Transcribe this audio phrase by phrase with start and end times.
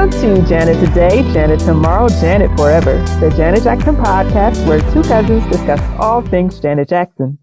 [0.00, 5.44] Welcome to Janet Today, Janet Tomorrow, Janet Forever, the Janet Jackson podcast where two cousins
[5.48, 7.36] discuss all things Janet Jackson.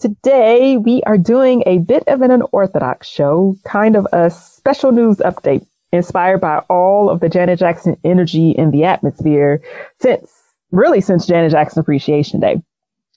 [0.00, 5.18] Today, we are doing a bit of an unorthodox show, kind of a special news
[5.18, 9.62] update inspired by all of the Janet Jackson energy in the atmosphere
[10.00, 10.28] since,
[10.72, 12.60] really since Janet Jackson Appreciation Day.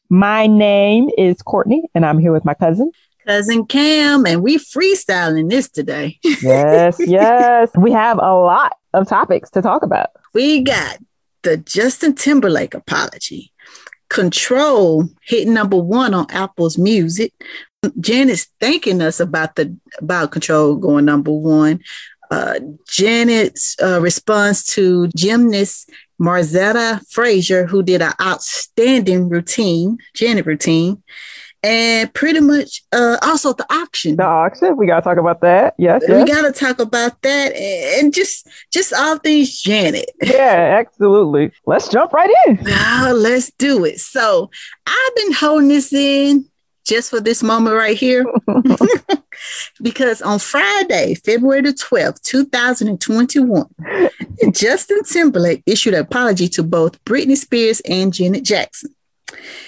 [0.10, 2.92] My name is Courtney and I'm here with my cousin.
[3.26, 6.20] Cousin Kam, and we freestyling this today.
[6.24, 7.72] yes, yes.
[7.76, 10.10] We have a lot of topics to talk about.
[10.34, 10.98] We got
[11.44, 13.52] the Justin Timberlake apology,
[14.10, 17.34] Control hit number one on Apple's Music.
[18.00, 21.80] Janet's thanking us about the about Control going number one.
[22.32, 25.90] Uh, Janet's uh, response to gymnast
[26.20, 31.04] Margzetta Frazier, who did an outstanding routine, Janet routine
[31.66, 34.16] and pretty much uh, also the auction.
[34.18, 35.74] The auction, we gotta talk about that.
[35.78, 40.12] Yes, we gotta talk about that, and just just all things Janet.
[40.22, 41.52] Yeah, absolutely.
[41.66, 42.60] Let's jump right in.
[42.76, 44.00] Now, let's do it.
[44.00, 44.50] So
[44.86, 46.46] I've been holding this in
[46.86, 48.26] just for this moment right here.
[49.82, 53.66] because on Friday, February the 12th, 2021,
[54.52, 58.95] Justin Timberlake issued an apology to both Britney Spears and Janet Jackson.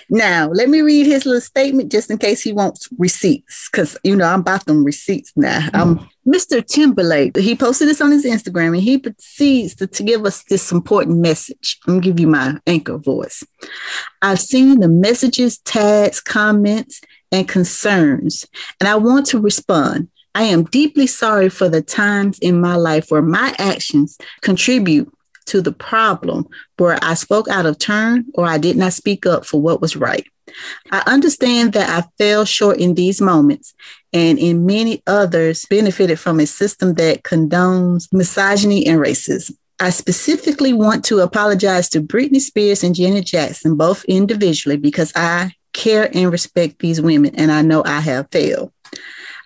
[0.10, 4.16] Now, let me read his little statement just in case he wants receipts, because you
[4.16, 5.60] know I'm about them receipts now.
[5.60, 5.76] Mm-hmm.
[5.82, 6.66] Um, Mr.
[6.66, 10.72] Timberlake, he posted this on his Instagram and he proceeds to, to give us this
[10.72, 11.80] important message.
[11.88, 13.44] I'm gonna give you my anchor voice.
[14.22, 18.46] I've seen the messages, tags, comments, and concerns,
[18.80, 20.10] and I want to respond.
[20.36, 25.12] I am deeply sorry for the times in my life where my actions contribute
[25.48, 29.46] to the problem where I spoke out of turn or I did not speak up
[29.46, 30.26] for what was right.
[30.92, 33.74] I understand that I fell short in these moments
[34.14, 39.58] and in many others benefited from a system that condones misogyny and racism.
[39.80, 45.52] I specifically want to apologize to Britney Spears and Janet Jackson, both individually, because I
[45.74, 48.72] care and respect these women and I know I have failed.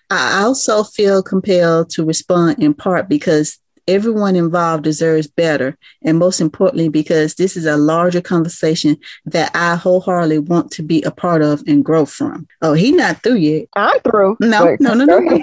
[0.09, 5.78] I also feel compelled to respond in part because everyone involved deserves better.
[6.03, 11.02] And most importantly, because this is a larger conversation that I wholeheartedly want to be
[11.03, 12.47] a part of and grow from.
[12.62, 13.68] Oh, he not through yet.
[13.75, 14.38] I'm through.
[14.40, 15.40] No, Wait, no, no, no.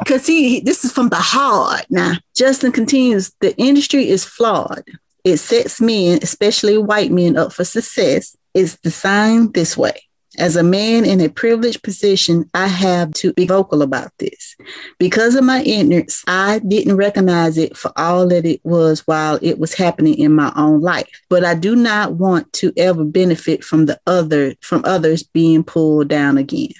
[0.00, 1.84] Because he, this is from the heart.
[1.90, 4.84] Now, Justin continues, the industry is flawed.
[5.24, 8.36] It sets men, especially white men, up for success.
[8.52, 10.02] It's designed this way.
[10.38, 14.56] As a man in a privileged position, I have to be vocal about this.
[14.98, 19.58] Because of my ignorance, I didn't recognize it for all that it was while it
[19.58, 21.22] was happening in my own life.
[21.28, 26.08] But I do not want to ever benefit from the other from others being pulled
[26.08, 26.74] down again.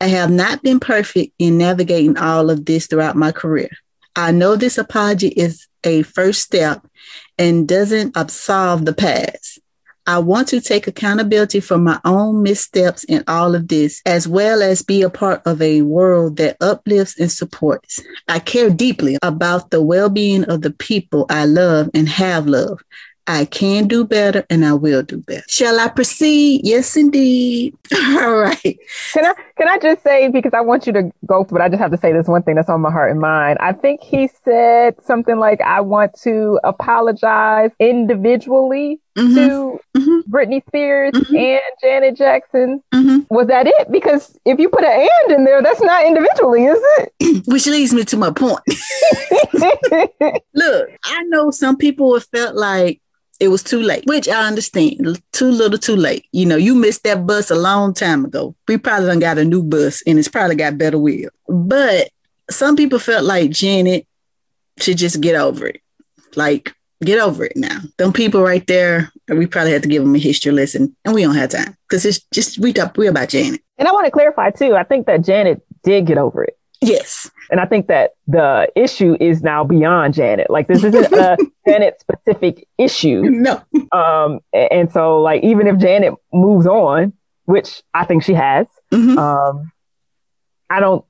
[0.00, 3.70] I have not been perfect in navigating all of this throughout my career.
[4.14, 6.86] I know this apology is a first step
[7.38, 9.58] and doesn't absolve the past.
[10.06, 14.62] I want to take accountability for my own missteps in all of this, as well
[14.62, 18.00] as be a part of a world that uplifts and supports.
[18.28, 22.82] I care deeply about the well being of the people I love and have loved.
[23.28, 25.42] I can do better and I will do better.
[25.48, 26.60] Shall I proceed?
[26.62, 27.74] Yes, indeed.
[27.94, 28.78] All right.
[29.12, 31.80] Can I can I just say because I want you to go but I just
[31.80, 33.58] have to say this one thing that's on my heart and mind.
[33.60, 39.34] I think he said something like I want to apologize individually mm-hmm.
[39.34, 40.30] to mm-hmm.
[40.30, 41.36] Britney Spears mm-hmm.
[41.36, 42.82] and Janet Jackson.
[42.92, 43.34] Mm-hmm.
[43.34, 43.90] Was that it?
[43.90, 47.46] Because if you put an and in there, that's not individually, is it?
[47.46, 48.60] Which leads me to my point.
[50.54, 53.00] Look, I know some people have felt like
[53.38, 55.20] it was too late, which I understand.
[55.32, 56.26] Too little, too late.
[56.32, 58.54] You know, you missed that bus a long time ago.
[58.66, 61.32] We probably done got a new bus and it's probably got better wheels.
[61.48, 62.10] But
[62.50, 64.06] some people felt like Janet
[64.78, 65.82] should just get over it.
[66.34, 66.74] Like,
[67.06, 67.78] get over it now.
[67.96, 71.22] Them people right there, we probably had to give them a history lesson and we
[71.22, 73.62] don't have time because it's just, we talk, we about Janet.
[73.78, 74.74] And I want to clarify too.
[74.74, 76.58] I think that Janet did get over it.
[76.82, 77.30] Yes.
[77.50, 80.50] And I think that the issue is now beyond Janet.
[80.50, 81.36] Like this isn't a
[81.68, 83.22] Janet specific issue.
[83.22, 83.62] No.
[83.92, 87.12] Um, and so like even if Janet moves on,
[87.44, 89.16] which I think she has, mm-hmm.
[89.16, 89.72] um,
[90.68, 91.04] I don't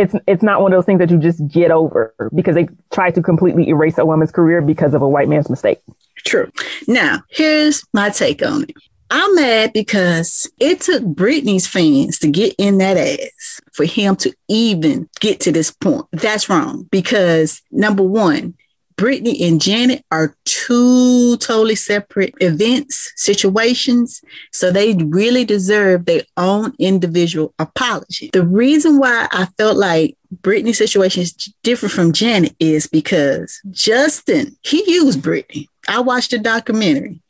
[0.00, 3.10] it's it's not one of those things that you just get over because they try
[3.10, 5.78] to completely erase a woman's career because of a white man's mistake.
[6.26, 6.50] True.
[6.86, 8.74] Now, here's my take on it.
[9.12, 14.32] I'm mad because it took Britney's fans to get in that ass for him to
[14.48, 16.06] even get to this point.
[16.12, 18.54] That's wrong because number one,
[19.00, 24.20] Britney and Janet are two totally separate events, situations.
[24.52, 28.28] So they really deserve their own individual apology.
[28.34, 31.32] The reason why I felt like Britney's situation is
[31.62, 35.68] different from Janet is because Justin, he used Britney.
[35.88, 37.22] I watched the documentary.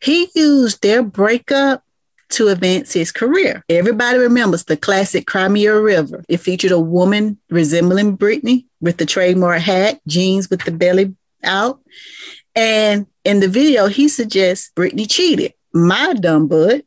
[0.00, 1.84] He used their breakup
[2.30, 3.64] to advance his career.
[3.68, 6.24] Everybody remembers the classic Cry Me a River.
[6.28, 11.14] It featured a woman resembling Britney with the trademark hat, jeans with the belly
[11.44, 11.80] out.
[12.54, 15.54] And in the video, he suggests Britney cheated.
[15.72, 16.84] My dumb butt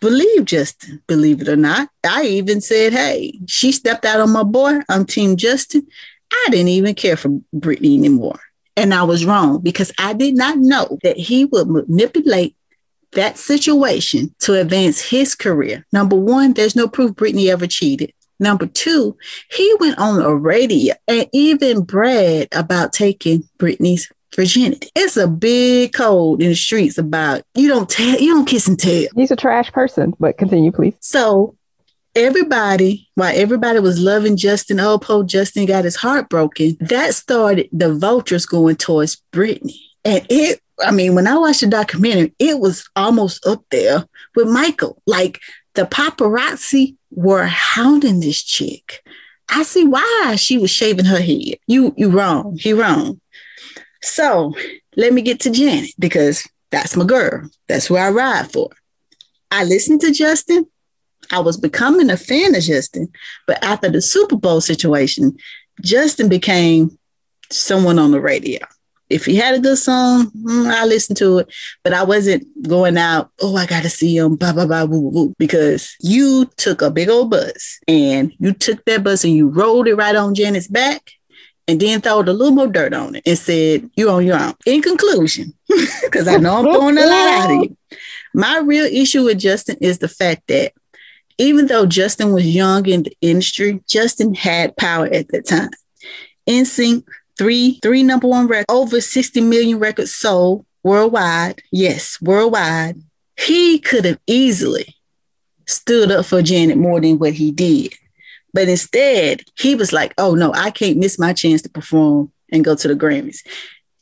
[0.00, 1.88] believe Justin, believe it or not.
[2.04, 4.80] I even said, hey, she stepped out on my boy.
[4.88, 5.86] I'm Team Justin.
[6.30, 8.38] I didn't even care for Britney anymore.
[8.76, 12.54] And I was wrong because I did not know that he would manipulate
[13.12, 15.86] that situation to advance his career.
[15.92, 18.12] Number one, there's no proof Britney ever cheated.
[18.40, 19.16] Number two,
[19.50, 24.88] he went on a radio and even bragged about taking Britney's virginity.
[24.94, 28.78] It's a big code in the streets about you don't tell, you don't kiss and
[28.78, 29.06] tell.
[29.14, 30.94] He's a trash person, but continue, please.
[31.00, 31.56] So
[32.14, 37.68] everybody, while everybody was loving Justin, oh, poor Justin got his heart broken, that started
[37.72, 39.76] the vultures going towards Britney.
[40.04, 44.04] And it I mean, when I watched the documentary, it was almost up there
[44.34, 45.00] with Michael.
[45.06, 45.40] Like
[45.74, 49.02] the paparazzi were hounding this chick.
[49.48, 51.56] I see why she was shaving her head.
[51.66, 52.56] You you wrong.
[52.58, 53.20] He wrong.
[54.02, 54.54] So
[54.96, 57.48] let me get to Janet because that's my girl.
[57.68, 58.70] That's where I ride for.
[59.50, 60.66] I listened to Justin.
[61.30, 63.08] I was becoming a fan of Justin,
[63.46, 65.36] but after the Super Bowl situation,
[65.82, 66.98] Justin became
[67.50, 68.58] someone on the radio
[69.14, 72.98] if he had a good song, mm, I listened to it, but I wasn't going
[72.98, 76.82] out, oh, I got to see him, blah, blah, blah, woo, woo, because you took
[76.82, 80.34] a big old bus and you took that bus and you rolled it right on
[80.34, 81.12] Janet's back
[81.68, 84.54] and then throwed a little more dirt on it and said, you on your own.
[84.66, 85.54] In conclusion,
[86.02, 87.76] because I know I'm throwing a lot out of you,
[88.34, 90.72] my real issue with Justin is the fact that
[91.38, 95.70] even though Justin was young in the industry, Justin had power at that time.
[96.48, 97.04] NSYNC
[97.38, 101.62] three three number one records, over 60 million records sold worldwide.
[101.72, 103.00] Yes, worldwide.
[103.36, 104.96] He could have easily
[105.66, 107.94] stood up for Janet more than what he did.
[108.52, 112.64] But instead, he was like, oh no, I can't miss my chance to perform and
[112.64, 113.38] go to the Grammys.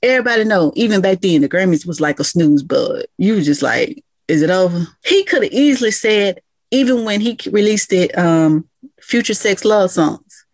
[0.03, 3.07] Everybody know, even back then, the Grammys was like a snooze bud.
[3.17, 4.87] You were just like, is it over?
[5.05, 6.41] He could have easily said,
[6.71, 8.69] even when he released it, um,
[9.01, 10.45] Future Sex Love Songs,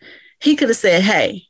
[0.41, 1.48] he could have said, hey,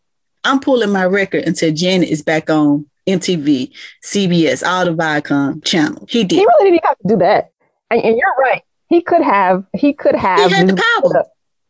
[0.49, 3.71] I'm pulling my record until Janet is back on MTV,
[4.03, 6.11] CBS, all the Viacom channels.
[6.11, 6.37] He did.
[6.37, 7.53] He really didn't have to do that.
[7.91, 8.62] And, and you're right.
[8.89, 9.65] He could have.
[9.75, 10.50] He could have.
[10.50, 11.25] He had the power.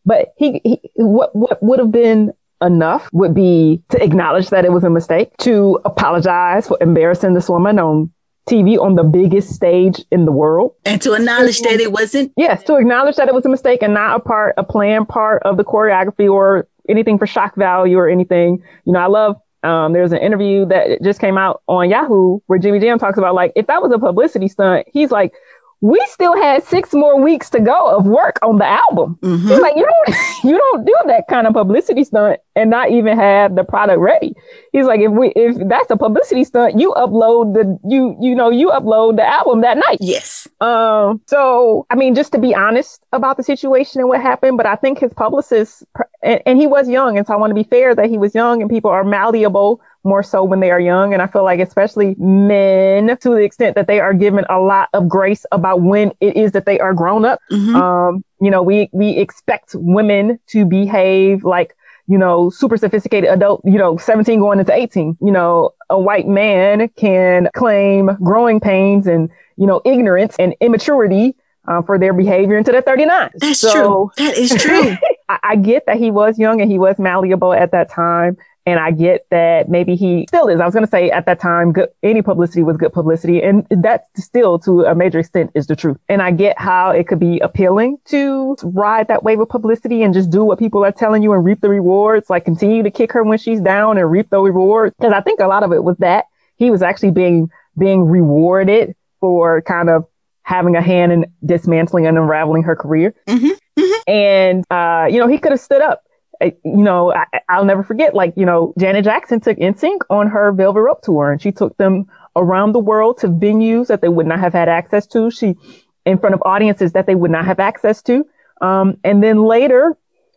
[0.04, 2.32] But he, he what what would have been
[2.62, 7.48] enough would be to acknowledge that it was a mistake, to apologize for embarrassing this
[7.48, 8.12] woman on
[8.48, 10.74] TV on the biggest stage in the world.
[10.84, 12.32] And to acknowledge that it wasn't?
[12.36, 15.42] Yes, to acknowledge that it was a mistake and not a part, a planned part
[15.44, 18.62] of the choreography or anything for shock value or anything.
[18.84, 22.58] You know, I love um, there's an interview that just came out on Yahoo where
[22.58, 25.32] Jimmy Jam talks about like if that was a publicity stunt, he's like,
[25.80, 29.16] we still had six more weeks to go of work on the album.
[29.22, 29.48] Mm-hmm.
[29.48, 33.16] He's like, you don't, you don't do that kind of publicity stunt and not even
[33.16, 34.34] have the product ready.
[34.72, 38.50] He's like, if we, if that's a publicity stunt, you upload the, you, you know,
[38.50, 39.98] you upload the album that night.
[40.00, 40.48] Yes.
[40.60, 41.20] Um.
[41.26, 44.74] So, I mean, just to be honest about the situation and what happened, but I
[44.74, 45.84] think his publicist,
[46.22, 48.34] and, and he was young, and so I want to be fair that he was
[48.34, 51.12] young, and people are malleable more so when they are young.
[51.12, 54.88] And I feel like especially men to the extent that they are given a lot
[54.92, 57.40] of grace about when it is that they are grown up.
[57.50, 57.76] Mm-hmm.
[57.76, 61.74] Um, you know, we, we expect women to behave like,
[62.06, 66.26] you know, super sophisticated adult, you know, 17 going into 18, you know, a white
[66.26, 71.36] man can claim growing pains and, you know, ignorance and immaturity
[71.68, 73.30] uh, for their behavior into the 39.
[73.34, 74.10] That's so, true.
[74.16, 74.96] That is true.
[75.28, 78.38] I, I, get that he was young and he was malleable at that time.
[78.66, 80.60] And I get that maybe he still is.
[80.60, 83.42] I was going to say at that time, good, any publicity was good publicity.
[83.42, 85.96] And that still to a major extent is the truth.
[86.08, 90.12] And I get how it could be appealing to ride that wave of publicity and
[90.12, 93.12] just do what people are telling you and reap the rewards, like continue to kick
[93.12, 94.94] her when she's down and reap the rewards.
[95.00, 98.94] Cause I think a lot of it was that he was actually being, being rewarded
[99.20, 100.04] for kind of
[100.42, 103.14] having a hand in dismantling and unraveling her career.
[103.26, 103.48] Mm-hmm.
[103.78, 104.10] Mm-hmm.
[104.10, 106.02] And, uh, you know, he could have stood up
[106.40, 110.52] you know, I, will never forget, like, you know, Janet Jackson took NSYNC on her
[110.52, 114.26] Velvet Rope tour and she took them around the world to venues that they would
[114.26, 115.30] not have had access to.
[115.30, 115.56] She,
[116.04, 118.24] in front of audiences that they would not have access to.
[118.60, 119.96] Um, and then later,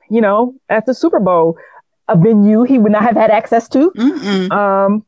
[0.10, 1.58] you know, at the Super Bowl,
[2.08, 3.92] a venue he would not have had access to.
[4.52, 5.06] Um,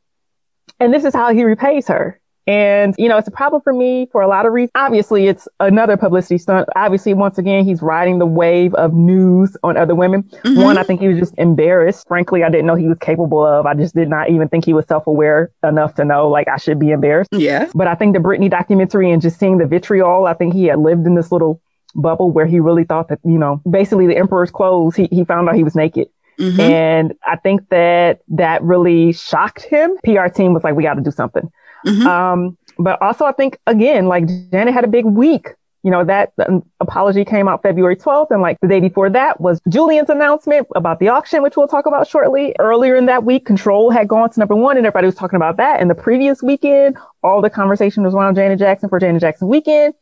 [0.80, 2.20] And this is how he repays her.
[2.46, 4.72] And, you know, it's a problem for me for a lot of reasons.
[4.74, 6.68] Obviously, it's another publicity stunt.
[6.76, 10.24] Obviously, once again, he's riding the wave of news on other women.
[10.24, 10.60] Mm-hmm.
[10.60, 12.06] One, I think he was just embarrassed.
[12.06, 13.64] Frankly, I didn't know he was capable of.
[13.64, 16.58] I just did not even think he was self aware enough to know, like, I
[16.58, 17.30] should be embarrassed.
[17.32, 17.70] Yeah.
[17.74, 20.80] But I think the Britney documentary and just seeing the vitriol, I think he had
[20.80, 21.62] lived in this little
[21.94, 25.48] bubble where he really thought that, you know, basically the emperor's clothes, he, he found
[25.48, 26.08] out he was naked.
[26.38, 26.60] Mm-hmm.
[26.60, 29.96] And I think that that really shocked him.
[30.04, 31.50] PR team was like, we got to do something.
[31.84, 32.06] Mm-hmm.
[32.06, 35.48] Um, but also I think again, like Janet had a big week.
[35.82, 36.32] You know, that
[36.80, 38.30] apology came out February 12th.
[38.30, 41.84] And like the day before that was Julien's announcement about the auction, which we'll talk
[41.84, 42.56] about shortly.
[42.58, 45.58] Earlier in that week, control had gone to number one and everybody was talking about
[45.58, 45.82] that.
[45.82, 49.92] And the previous weekend, all the conversation was around Janet Jackson for Janet Jackson weekend.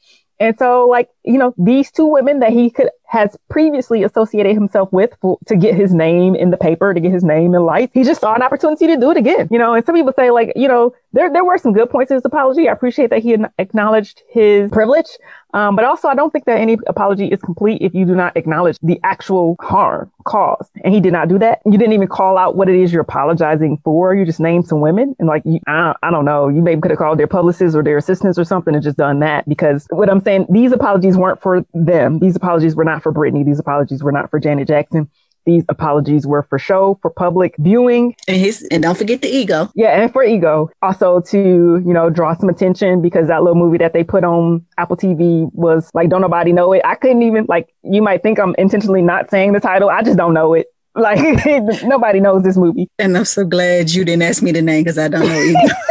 [0.42, 4.92] And so, like, you know, these two women that he could has previously associated himself
[4.92, 7.92] with for, to get his name in the paper, to get his name in lights,
[7.94, 9.46] he just saw an opportunity to do it again.
[9.52, 12.10] You know, and some people say, like, you know, there there were some good points
[12.10, 12.68] in his apology.
[12.68, 15.06] I appreciate that he acknowledged his privilege.
[15.52, 18.36] Um, but also, I don't think that any apology is complete if you do not
[18.36, 20.70] acknowledge the actual harm caused.
[20.84, 21.60] And he did not do that.
[21.66, 24.14] You didn't even call out what it is you're apologizing for.
[24.14, 26.90] You just named some women and like, you, I, I don't know, you maybe could
[26.90, 30.08] have called their publicists or their assistants or something and just done that because what
[30.08, 32.18] I'm saying, these apologies weren't for them.
[32.18, 33.44] These apologies were not for Britney.
[33.44, 35.10] These apologies were not for Janet Jackson.
[35.44, 38.14] These apologies were for show, for public viewing.
[38.28, 39.70] And his and don't forget the ego.
[39.74, 40.70] Yeah, and for ego.
[40.82, 41.38] Also to,
[41.84, 45.52] you know, draw some attention because that little movie that they put on Apple TV
[45.52, 46.82] was like don't nobody know it.
[46.84, 49.90] I couldn't even like you might think I'm intentionally not saying the title.
[49.90, 50.66] I just don't know it.
[50.94, 51.46] Like
[51.84, 52.90] nobody knows this movie.
[52.98, 55.74] And I'm so glad you didn't ask me the name because I don't know either.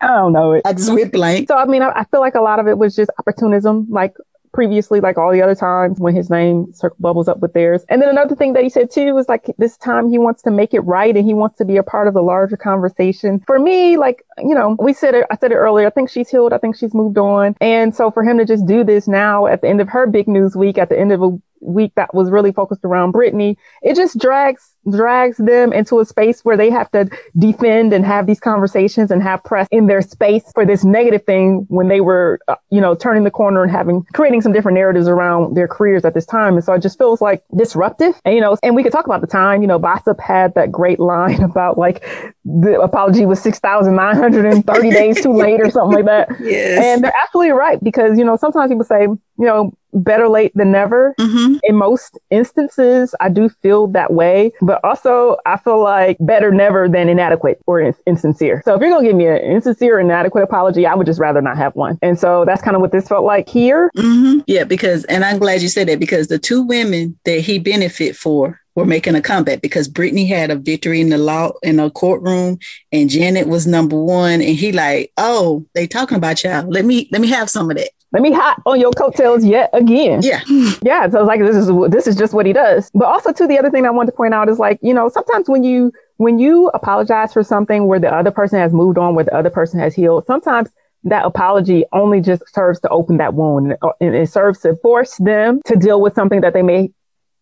[0.00, 0.62] I don't know it.
[0.64, 1.48] I just went blank.
[1.48, 3.86] So I mean, I, I, feel like a lot of it was just opportunism.
[3.90, 4.14] Like
[4.56, 7.84] previously, like all the other times when his name bubbles up with theirs.
[7.90, 10.50] And then another thing that he said too was like this time he wants to
[10.50, 13.40] make it right and he wants to be a part of the larger conversation.
[13.46, 15.86] For me, like, you know, we said it, I said it earlier.
[15.86, 16.54] I think she's healed.
[16.54, 17.54] I think she's moved on.
[17.60, 20.26] And so for him to just do this now at the end of her big
[20.26, 23.94] news week, at the end of a week that was really focused around Britney, it
[23.94, 28.40] just drags drags them into a space where they have to defend and have these
[28.40, 32.56] conversations and have press in their space for this negative thing when they were, uh,
[32.70, 36.14] you know, turning the corner and having creating some different narratives around their careers at
[36.14, 36.54] this time.
[36.54, 38.20] And so it just feels like disruptive.
[38.24, 39.62] And you know, and we could talk about the time.
[39.62, 42.04] You know, Bossip had that great line about like
[42.44, 46.06] the apology was six thousand nine hundred and thirty days too late or something like
[46.06, 46.28] that.
[46.46, 46.80] Yes.
[46.80, 50.70] And they're absolutely right because you know sometimes people say you know better late than
[50.70, 51.14] never.
[51.18, 51.56] Mm-hmm.
[51.64, 56.88] In most instances, I do feel that way, but also I feel like better never
[56.88, 58.62] than inadequate or in- insincere.
[58.64, 61.40] So if you're going to give me an insincere, inadequate apology, I would just rather
[61.40, 61.98] not have one.
[62.02, 63.90] And so that's kind of what this felt like here.
[63.96, 64.40] Mm-hmm.
[64.46, 68.16] Yeah, because, and I'm glad you said that because the two women that he benefit
[68.16, 71.90] for were making a comeback because Britney had a victory in the law in a
[71.90, 72.58] courtroom
[72.92, 74.42] and Janet was number one.
[74.42, 76.68] And he like, oh, they talking about y'all.
[76.68, 79.70] Let me let me have some of that let me hot on your coattails yet
[79.72, 80.22] again.
[80.22, 80.42] Yeah.
[80.82, 81.08] Yeah.
[81.08, 82.90] So it's like this is this is just what he does.
[82.94, 85.08] But also too, the other thing I want to point out is like, you know,
[85.08, 89.14] sometimes when you when you apologize for something where the other person has moved on,
[89.14, 90.70] where the other person has healed, sometimes
[91.04, 95.60] that apology only just serves to open that wound and it serves to force them
[95.66, 96.90] to deal with something that they may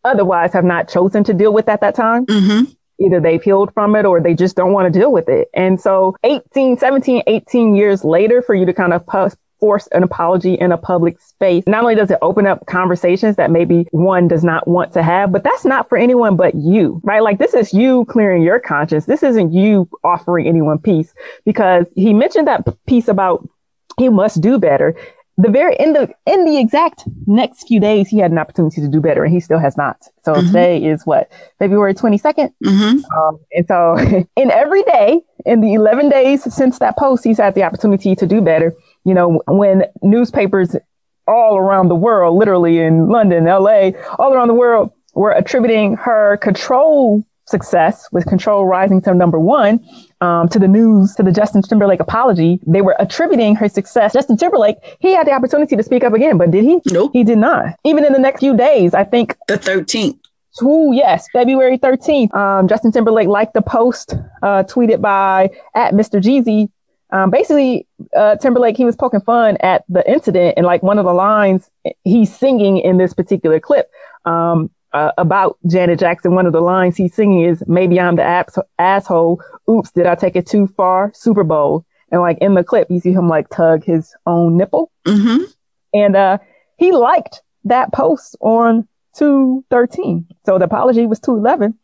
[0.02, 2.26] otherwise have not chosen to deal with at that time.
[2.26, 5.48] Mm-hmm either they've healed from it or they just don't want to deal with it.
[5.54, 10.02] And so 18, 17, 18 years later for you to kind of post, force an
[10.02, 14.28] apology in a public space, not only does it open up conversations that maybe one
[14.28, 17.22] does not want to have, but that's not for anyone but you, right?
[17.22, 19.06] Like this is you clearing your conscience.
[19.06, 21.14] This isn't you offering anyone peace
[21.46, 23.48] because he mentioned that piece about
[23.96, 24.94] he must do better.
[25.38, 28.88] The very in the in the exact next few days, he had an opportunity to
[28.88, 29.96] do better, and he still has not.
[30.26, 30.46] So mm-hmm.
[30.46, 33.18] today is what February twenty second, mm mm-hmm.
[33.18, 33.96] um, and so
[34.36, 38.26] in every day in the eleven days since that post, he's had the opportunity to
[38.26, 38.74] do better.
[39.04, 40.76] You know, when newspapers
[41.26, 46.36] all around the world, literally in London, LA, all around the world, were attributing her
[46.38, 49.78] control success with control rising to number one
[50.22, 54.14] um, to the news to the justin timberlake apology they were attributing her success.
[54.14, 56.80] Justin timberlake he had the opportunity to speak up again but did he?
[56.86, 57.10] Nope.
[57.12, 57.78] He did not.
[57.84, 60.18] Even in the next few days i think the 13th
[60.62, 62.34] Ooh, yes, February 13th.
[62.34, 66.22] Um, Justin Timberlake liked the post uh, tweeted by at Mr.
[66.22, 66.70] Jeezy
[67.14, 70.54] um, basically, uh, Timberlake, he was poking fun at the incident.
[70.56, 71.70] And like one of the lines
[72.02, 73.88] he's singing in this particular clip
[74.24, 78.24] um, uh, about Janet Jackson, one of the lines he's singing is, Maybe I'm the
[78.24, 79.40] abs- asshole.
[79.70, 81.12] Oops, did I take it too far?
[81.14, 81.86] Super Bowl.
[82.10, 84.90] And like in the clip, you see him like tug his own nipple.
[85.06, 85.44] Mm-hmm.
[85.94, 86.38] And uh,
[86.78, 90.26] he liked that post on 213.
[90.46, 91.74] So the apology was 211.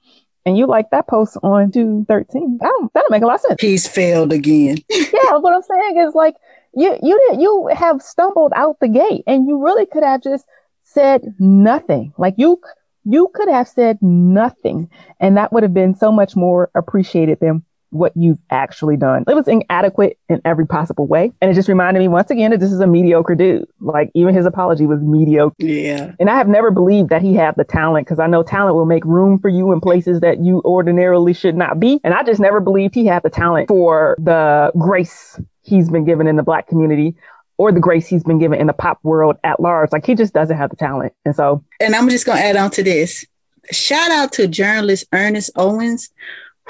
[0.47, 2.59] and you like that post on 213.
[2.61, 3.61] That don't, that don't make a lot of sense.
[3.61, 4.79] He's failed again.
[4.91, 6.35] yeah, what I'm saying is like
[6.75, 10.45] you you did you have stumbled out the gate and you really could have just
[10.85, 12.13] said nothing.
[12.19, 12.61] Like you
[13.05, 14.89] you could have said nothing
[15.21, 19.25] and that would have been so much more appreciated than what you've actually done.
[19.29, 21.33] It was inadequate in every possible way.
[21.41, 23.67] And it just reminded me once again that this is a mediocre dude.
[23.81, 25.55] Like even his apology was mediocre.
[25.59, 26.13] Yeah.
[26.19, 28.87] And I have never believed that he had the talent because I know talent will
[28.87, 32.01] make room for you in places that you ordinarily should not be.
[32.05, 36.27] And I just never believed he had the talent for the grace he's been given
[36.27, 37.15] in the black community
[37.59, 39.93] or the grace he's been given in the pop world at large.
[39.93, 41.13] Like he just doesn't have the talent.
[41.25, 43.25] And so And I'm just gonna add on to this.
[43.71, 46.11] Shout out to journalist Ernest Owens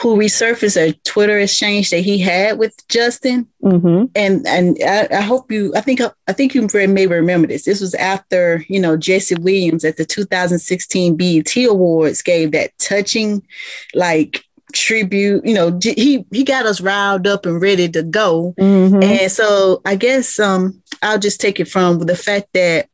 [0.00, 3.46] who resurfaced a Twitter exchange that he had with Justin.
[3.62, 4.06] Mm-hmm.
[4.14, 7.64] And and I, I, hope you, I think I think you may remember this.
[7.64, 13.42] This was after you know Jesse Williams at the 2016 BET Awards gave that touching,
[13.94, 15.44] like tribute.
[15.44, 18.54] You know, he he got us riled up and ready to go.
[18.58, 19.02] Mm-hmm.
[19.02, 22.88] And so I guess um I'll just take it from the fact that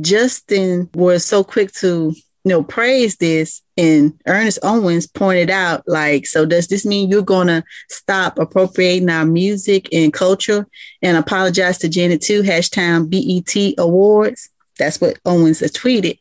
[0.00, 3.62] Justin was so quick to you know, praise this.
[3.76, 9.08] And Ernest Owens pointed out, like, so does this mean you're going to stop appropriating
[9.08, 10.66] our music and culture
[11.02, 12.42] and apologize to Janet too?
[12.42, 14.50] Hashtag BET Awards.
[14.78, 16.18] That's what Owens tweeted.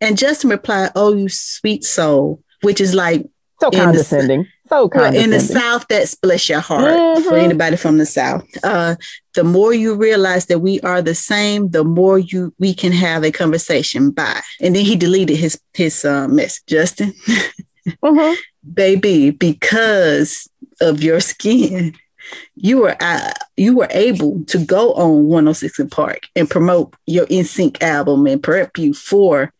[0.00, 3.26] And Justin replied, Oh, you sweet soul, which is like
[3.60, 4.46] so condescending.
[4.68, 7.28] So in the South, that splits your heart mm-hmm.
[7.28, 8.44] for anybody from the South.
[8.62, 8.96] Uh,
[9.34, 13.24] the more you realize that we are the same, the more you we can have
[13.24, 14.10] a conversation.
[14.10, 14.40] Bye.
[14.60, 16.64] And then he deleted his his uh, message.
[16.66, 17.12] Justin,
[17.86, 18.34] mm-hmm.
[18.74, 20.48] baby, because
[20.80, 21.94] of your skin,
[22.56, 27.26] you were uh, you were able to go on 106 and Park and promote your
[27.26, 29.52] NSYNC album and prep you for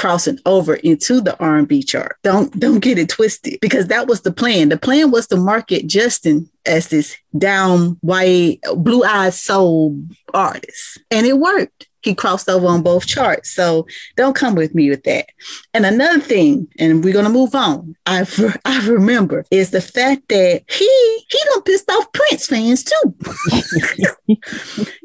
[0.00, 2.16] crossing over into the R&B chart.
[2.22, 4.70] Don't don't get it twisted because that was the plan.
[4.70, 10.02] The plan was to market Justin as this down white, blue-eyed soul
[10.32, 11.02] artist.
[11.10, 11.86] And it worked.
[12.02, 13.50] He crossed over on both charts.
[13.50, 15.26] So don't come with me with that.
[15.74, 17.94] And another thing, and we're gonna move on.
[18.06, 18.26] I
[18.64, 23.14] I remember is the fact that he he done pissed off Prince fans too.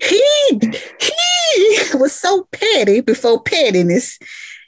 [0.01, 0.57] he
[1.01, 4.17] he was so petty before pettiness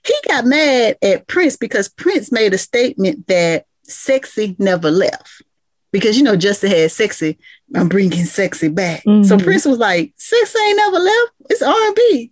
[0.07, 5.43] he got mad at Prince because Prince made a statement that sexy never left.
[5.91, 7.37] Because you know, Justin had sexy,
[7.75, 9.03] I'm bringing sexy back.
[9.03, 9.23] Mm-hmm.
[9.23, 11.31] So Prince was like, "Sexy ain't never left.
[11.49, 12.31] It's R&B.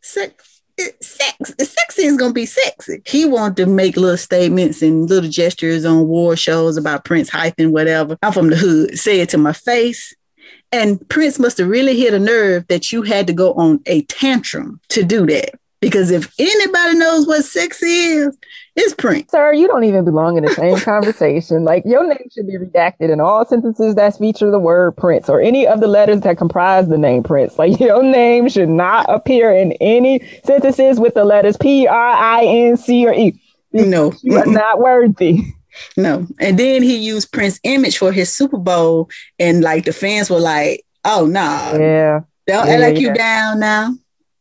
[0.00, 5.08] Sex, it, sex, sexy is gonna be sexy." He wanted to make little statements and
[5.08, 8.18] little gestures on war shows about Prince hyping whatever.
[8.22, 8.98] I'm from the hood.
[8.98, 10.14] Say it to my face.
[10.72, 14.02] And Prince must have really hit a nerve that you had to go on a
[14.02, 15.54] tantrum to do that.
[15.80, 18.36] Because if anybody knows what sex is,
[18.76, 19.30] it's Prince.
[19.30, 21.64] Sir, you don't even belong in the same conversation.
[21.64, 25.40] Like your name should be redacted in all sentences that feature the word Prince or
[25.40, 27.58] any of the letters that comprise the name Prince.
[27.58, 32.44] Like your name should not appear in any sentences with the letters P R I
[32.44, 33.38] N C or E.
[33.72, 35.42] No, you are not worthy.
[35.96, 36.26] No.
[36.40, 40.40] And then he used Prince image for his Super Bowl, and like the fans were
[40.40, 41.76] like, "Oh no, nah.
[41.76, 43.00] yeah, don't yeah, act like yeah.
[43.00, 43.94] you down now."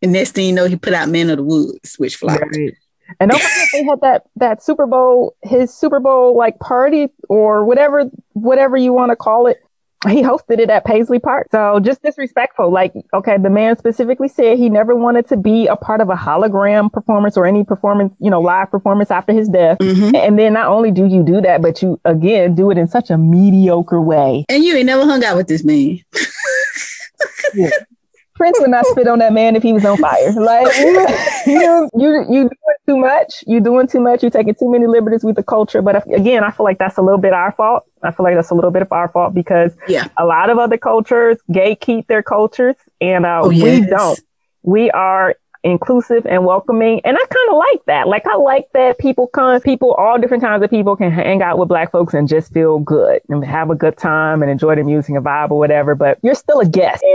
[0.06, 2.56] And next thing you know, he put out Man of the Woods, which flopped.
[2.56, 2.76] Right.
[3.20, 7.66] And don't forget they had that that Super Bowl, his Super Bowl like party or
[7.66, 9.58] whatever whatever you want to call it.
[10.08, 11.48] He hosted it at Paisley Park.
[11.50, 12.72] So just disrespectful.
[12.72, 16.16] Like, okay, the man specifically said he never wanted to be a part of a
[16.16, 19.80] hologram performance or any performance, you know, live performance after his death.
[19.80, 20.16] Mm-hmm.
[20.16, 23.10] And then not only do you do that, but you again do it in such
[23.10, 24.46] a mediocre way.
[24.50, 26.02] And you ain't never hung out with this man.
[27.56, 27.70] yeah.
[28.36, 30.32] Prince would not spit on that man if he was on fire.
[30.34, 30.68] Like
[31.48, 32.50] you, you, you doing
[32.86, 33.44] too much.
[33.48, 34.24] You doing too much.
[34.24, 35.82] You taking too many liberties with the culture.
[35.82, 37.84] But again, I feel like that's a little bit our fault.
[38.04, 40.10] I feel like that's a little bit of our fault because yeah.
[40.18, 43.64] a lot of other cultures gatekeep their cultures, and uh, oh, yes.
[43.64, 44.20] we don't.
[44.64, 47.02] We are inclusive and welcoming.
[47.04, 48.08] And I kind of like that.
[48.08, 51.58] Like I like that people come, people, all different kinds of people can hang out
[51.58, 54.84] with black folks and just feel good and have a good time and enjoy the
[54.84, 57.04] music and vibe or whatever, but you're still a guest.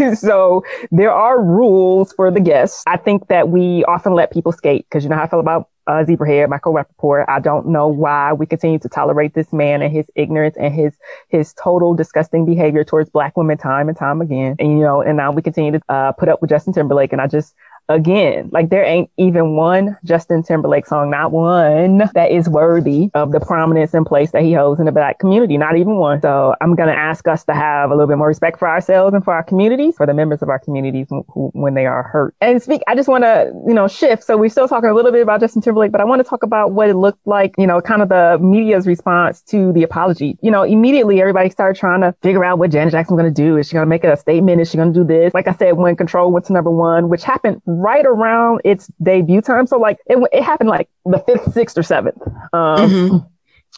[0.00, 2.82] And so there are rules for the guests.
[2.86, 5.68] I think that we often let people skate because you know how I feel about
[5.86, 7.24] uh, Zebrahead, Michael Rapaport.
[7.28, 10.94] I don't know why we continue to tolerate this man and his ignorance and his
[11.28, 14.56] his total disgusting behavior towards black women time and time again.
[14.58, 17.12] And you know, and now we continue to uh, put up with Justin Timberlake.
[17.12, 17.54] And I just
[17.92, 18.48] again.
[18.52, 23.40] Like there ain't even one Justin Timberlake song, not one that is worthy of the
[23.40, 26.20] prominence and place that he holds in the black community, not even one.
[26.20, 29.14] So I'm going to ask us to have a little bit more respect for ourselves
[29.14, 32.34] and for our communities, for the members of our communities who, when they are hurt.
[32.40, 34.24] And speak, I just want to, you know, shift.
[34.24, 36.42] So we're still talking a little bit about Justin Timberlake, but I want to talk
[36.42, 40.38] about what it looked like, you know, kind of the media's response to the apology.
[40.42, 43.42] You know, immediately everybody started trying to figure out what Janet Jackson was going to
[43.42, 43.56] do.
[43.56, 44.60] Is she going to make a statement?
[44.60, 45.34] Is she going to do this?
[45.34, 49.40] Like I said, when Control went to number one, which happened right around its debut
[49.40, 49.66] time.
[49.66, 52.20] So like it, it happened like the fifth, sixth, or seventh.
[52.52, 53.16] Um, mm-hmm.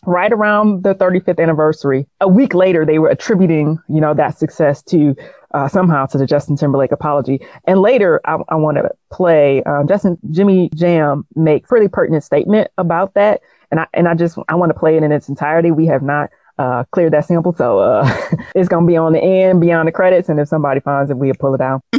[0.07, 4.83] Right around the 35th anniversary, a week later, they were attributing, you know, that success
[4.83, 5.15] to
[5.55, 7.41] uh, somehow to the Justin Timberlake apology.
[7.65, 12.71] And later, I, I want to play um, Justin Jimmy Jam make pretty pertinent statement
[12.77, 13.41] about that.
[13.71, 15.71] And I and I just I want to play it in its entirety.
[15.71, 18.09] We have not uh, clear that sample, so uh,
[18.55, 20.29] it's gonna be on the end beyond the credits.
[20.29, 21.83] And if somebody finds it, we'll pull it out.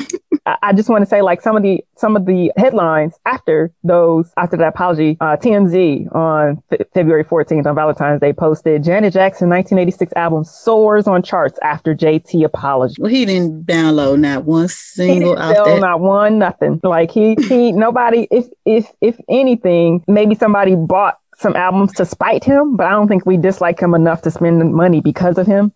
[0.61, 4.31] I just want to say, like some of the some of the headlines after those
[4.37, 9.49] after that apology, uh, TMZ on F- February 14th on Valentine's Day posted Janet Jackson
[9.49, 12.95] 1986 album soars on charts after JT apology.
[12.99, 15.79] Well, he didn't download not one single out there.
[15.79, 16.79] Not one, nothing.
[16.83, 18.27] Like he he nobody.
[18.29, 23.07] If if if anything, maybe somebody bought some albums to spite him, but I don't
[23.07, 25.71] think we dislike him enough to spend money because of him.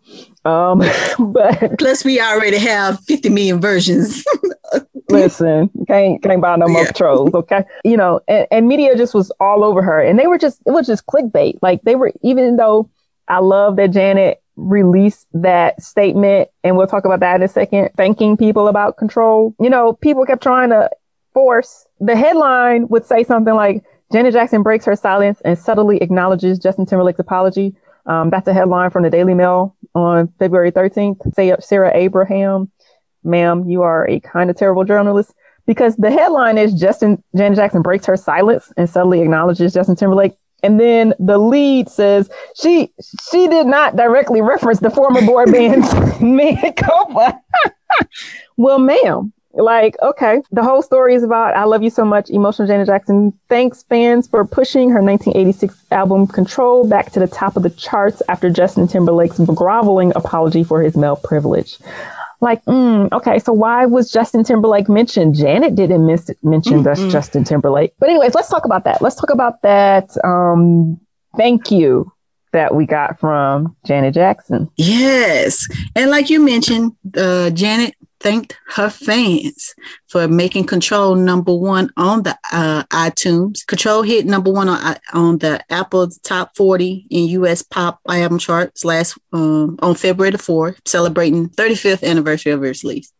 [0.45, 0.79] Um,
[1.19, 4.23] but plus, we already have 50 million versions.
[5.09, 6.91] listen, can't can't buy no more yeah.
[6.91, 7.63] trolls, okay?
[7.83, 10.71] You know, and, and media just was all over her, and they were just it
[10.71, 11.59] was just clickbait.
[11.61, 12.89] Like they were, even though
[13.27, 17.89] I love that Janet released that statement, and we'll talk about that in a second,
[17.97, 19.55] thanking people about control.
[19.59, 20.89] You know, people kept trying to
[21.33, 26.59] force the headline would say something like Janet Jackson breaks her silence and subtly acknowledges
[26.59, 27.75] Justin Timberlake's apology.
[28.05, 31.33] Um, that's a headline from the Daily Mail on February 13th.
[31.35, 32.71] Say Sarah Abraham,
[33.23, 35.33] ma'am, you are a kind of terrible journalist
[35.67, 40.33] because the headline is Justin Janet Jackson breaks her silence and subtly acknowledges Justin Timberlake.
[40.63, 42.91] And then the lead says she
[43.31, 45.83] she did not directly reference the former boy band
[46.21, 47.39] Mea Culpa.
[48.57, 52.67] well, ma'am, like, okay, the whole story is about I love you so much, emotional
[52.67, 53.33] Janet Jackson.
[53.49, 58.21] Thanks fans for pushing her 1986 album Control back to the top of the charts
[58.29, 61.77] after Justin Timberlake's groveling apology for his male privilege.
[62.41, 65.35] Like, mm, okay, so why was Justin Timberlake mentioned?
[65.35, 67.93] Janet didn't miss, mention mm Justin Timberlake.
[67.99, 69.01] But anyways, let's talk about that.
[69.01, 70.15] Let's talk about that.
[70.23, 70.99] Um,
[71.35, 72.11] thank you
[72.51, 74.69] that we got from Janet Jackson.
[74.77, 75.67] Yes.
[75.95, 79.73] And like you mentioned, uh, Janet thanked her fans
[80.07, 83.65] for making Control number one on the uh, iTunes.
[83.65, 87.61] Control hit number one on, on the Apple Top 40 in U.S.
[87.63, 93.11] pop album charts last um, on February the 4th, celebrating 35th anniversary of its release.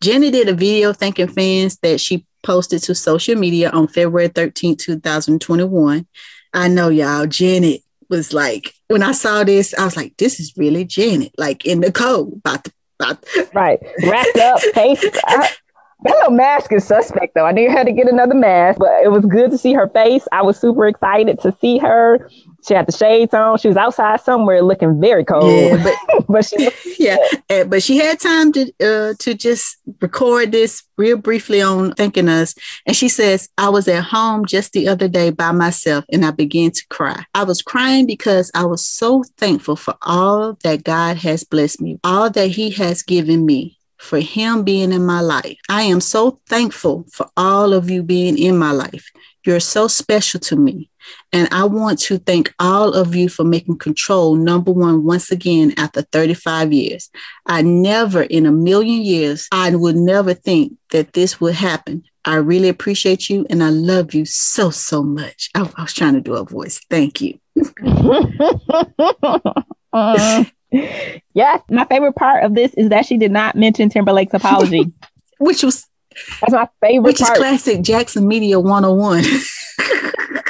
[0.00, 4.76] Jenny did a video thanking fans that she posted to social media on February 13,
[4.76, 6.06] 2021.
[6.52, 10.54] I know y'all, Janet was like, when I saw this, I was like, this is
[10.56, 12.72] really Janet, like in the code, about to
[13.54, 13.78] right.
[14.02, 15.04] Wrapped up, face.
[15.26, 15.50] I,
[16.02, 17.46] that little mask is suspect though.
[17.46, 19.88] I knew you had to get another mask, but it was good to see her
[19.88, 20.28] face.
[20.30, 22.30] I was super excited to see her.
[22.66, 23.58] She had the shades on.
[23.58, 25.44] She was outside somewhere looking very cold.
[25.44, 27.16] Yeah, but, but she yeah,
[27.48, 32.28] uh, but she had time to uh, to just record this real briefly on thanking
[32.28, 32.54] us.
[32.86, 36.30] And she says, "I was at home just the other day by myself, and I
[36.30, 37.24] began to cry.
[37.34, 41.98] I was crying because I was so thankful for all that God has blessed me,
[42.04, 45.56] all that He has given me." For him being in my life.
[45.68, 49.10] I am so thankful for all of you being in my life.
[49.44, 50.90] You're so special to me.
[51.32, 55.72] And I want to thank all of you for making control number one once again
[55.76, 57.10] after 35 years.
[57.46, 62.04] I never in a million years, I would never think that this would happen.
[62.24, 65.48] I really appreciate you and I love you so, so much.
[65.54, 66.80] I, I was trying to do a voice.
[66.90, 67.38] Thank you.
[71.34, 74.92] yeah, my favorite part of this is that she did not mention Timberlake's apology,
[75.38, 75.86] which was
[76.40, 77.32] that's my favorite which part.
[77.32, 79.24] is classic Jackson Media 101.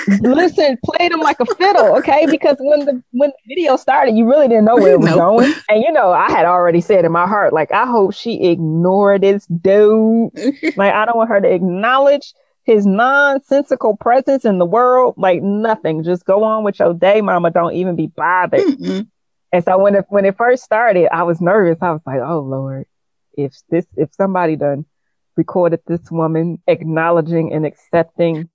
[0.23, 2.27] Listen, play them like a fiddle, okay?
[2.27, 5.19] Because when the when the video started, you really didn't know where it was nope.
[5.19, 5.53] going.
[5.69, 9.23] And you know, I had already said in my heart, like, I hope she ignored
[9.23, 10.31] this dude.
[10.77, 12.35] like, I don't want her to acknowledge
[12.67, 15.15] his nonsensical presence in the world.
[15.17, 16.05] Like nothing.
[16.05, 17.51] Just go on with your day, mama.
[17.51, 18.61] Don't even be bothered.
[18.61, 19.09] Mm-mm.
[19.53, 21.79] And so when it when it first started, I was nervous.
[21.81, 22.87] I was like, oh Lord,
[23.35, 24.85] if this if somebody done
[25.37, 28.49] recorded this woman acknowledging and accepting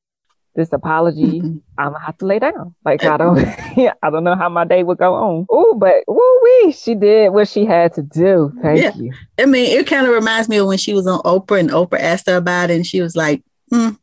[0.55, 1.41] this apology.
[1.77, 2.75] I'm gonna have to lay down.
[2.83, 3.39] Like I don't,
[4.03, 5.45] I don't know how my day would go on.
[5.49, 8.51] Oh, but woo wee, she did what she had to do.
[8.61, 8.93] Thank yeah.
[8.95, 9.13] you.
[9.39, 11.99] I mean, it kind of reminds me of when she was on Oprah and Oprah
[11.99, 13.97] asked her about it, and she was like, mm,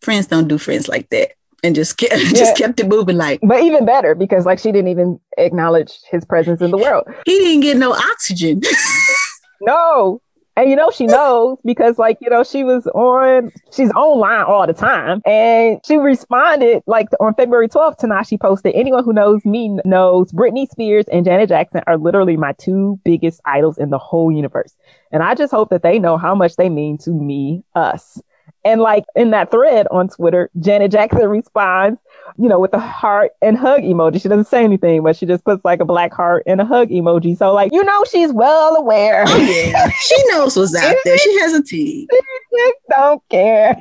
[0.00, 1.32] friends don't do friends like that.
[1.62, 2.30] And just kept, yeah.
[2.30, 3.40] just kept it moving like.
[3.42, 7.06] But even better because like she didn't even acknowledge his presence in the world.
[7.26, 8.62] He didn't get no oxygen.
[9.60, 10.20] no,
[10.60, 14.66] and you know, she knows because like, you know, she was on, she's online all
[14.66, 15.22] the time.
[15.24, 20.68] And she responded like on February 12th, Tinashe posted, anyone who knows me knows Britney
[20.68, 24.74] Spears and Janet Jackson are literally my two biggest idols in the whole universe.
[25.12, 28.20] And I just hope that they know how much they mean to me, us.
[28.64, 31.98] And like in that thread on Twitter, Janet Jackson responds,
[32.36, 34.20] you know, with a heart and hug emoji.
[34.20, 36.88] She doesn't say anything, but she just puts like a black heart and a hug
[36.90, 37.36] emoji.
[37.36, 39.24] So like, you know, she's well aware.
[39.26, 39.88] Oh, yeah.
[40.00, 41.18] she knows what's out there.
[41.18, 42.06] She has a team.
[42.52, 43.80] She don't care.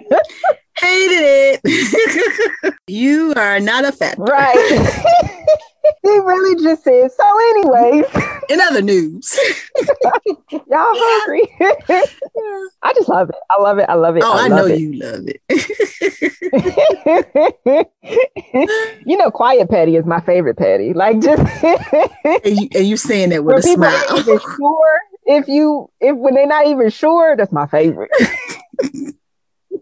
[0.77, 2.75] Hated it.
[2.87, 4.21] you are not a factor.
[4.21, 5.57] Right.
[6.03, 8.05] He really just said, so anyways.
[8.49, 9.37] In other news.
[10.51, 11.47] Y'all hungry.
[12.81, 13.35] I just love it.
[13.49, 13.85] I love it.
[13.87, 14.23] I love it.
[14.25, 14.79] Oh, I, I know it.
[14.79, 15.41] you love it.
[19.05, 20.93] you know, quiet Patty is my favorite Patty.
[20.93, 24.23] Like just and, you, and you saying that with a smile.
[24.23, 28.09] Sure if you if when they're not even sure, that's my favorite.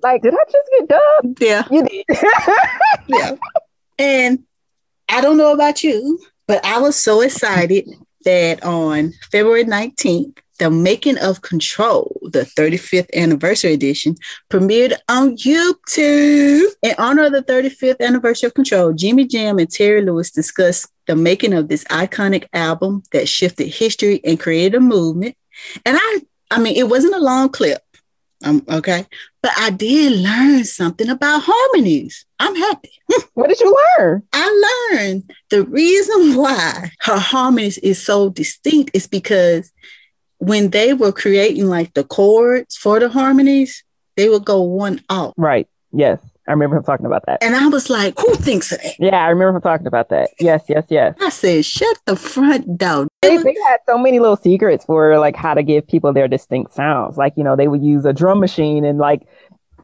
[0.03, 1.35] like, did I just get done?
[1.39, 1.63] Yeah.
[1.71, 2.05] You did.
[3.07, 3.35] yeah.
[3.97, 4.43] And
[5.09, 7.87] I don't know about you, but I was so excited
[8.25, 14.15] that on February 19th, the Making of Control, the 35th anniversary edition,
[14.49, 16.65] premiered on YouTube.
[16.81, 21.15] In honor of the 35th anniversary of Control, Jimmy Jam and Terry Lewis discussed the
[21.15, 25.35] making of this iconic album that shifted history and created a movement.
[25.85, 27.81] And I, I mean, it wasn't a long clip.
[28.43, 29.05] Um, okay.
[29.41, 32.25] But I did learn something about harmonies.
[32.39, 32.91] I'm happy.
[33.33, 34.23] what did you learn?
[34.31, 39.71] I learned the reason why her harmonies is so distinct is because
[40.37, 43.83] when they were creating like the chords for the harmonies,
[44.15, 45.33] they would go one off.
[45.37, 45.67] Right.
[45.91, 46.19] Yes.
[46.47, 47.43] I remember him talking about that.
[47.43, 48.95] And I was like, who thinks of that?
[48.99, 50.29] Yeah, I remember him talking about that.
[50.39, 51.15] Yes, yes, yes.
[51.19, 53.07] I said, shut the front door.
[53.21, 56.73] They, they had so many little secrets for like how to give people their distinct
[56.73, 57.17] sounds.
[57.17, 59.27] Like, you know, they would use a drum machine and like,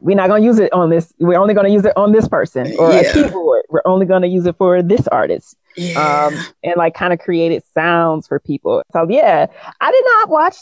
[0.00, 1.14] we're not going to use it on this.
[1.18, 3.00] We're only going to use it on this person or yeah.
[3.00, 3.64] a keyboard.
[3.70, 5.56] We're only going to use it for this artist.
[5.76, 5.98] Yeah.
[5.98, 8.82] Um, and like kind of created sounds for people.
[8.92, 9.46] So yeah,
[9.80, 10.56] I did not watch,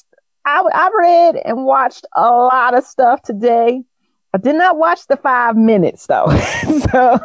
[0.45, 3.83] I, I read and watched a lot of stuff today.
[4.35, 6.27] I did not watch the five minutes though.
[6.91, 7.19] so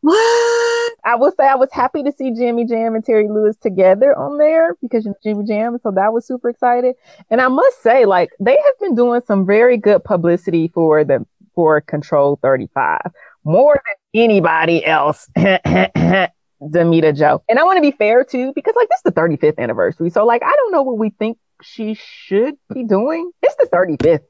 [0.00, 0.92] what?
[1.04, 4.38] I will say I was happy to see Jimmy Jam and Terry Lewis together on
[4.38, 6.96] there because you know, Jimmy Jam, so that was super excited.
[7.28, 11.26] And I must say, like they have been doing some very good publicity for the
[11.54, 13.00] for Control 35,
[13.44, 15.28] more than anybody else.
[16.62, 17.42] Damita Jo.
[17.48, 20.10] And I want to be fair too, because like this is the 35th anniversary.
[20.10, 23.30] So like I don't know what we think she should be doing.
[23.42, 24.20] It's the 35th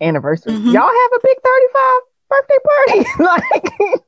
[0.00, 0.52] anniversary.
[0.52, 0.70] Mm-hmm.
[0.70, 3.06] Y'all have a big 35 birthday party.
[3.18, 4.02] like,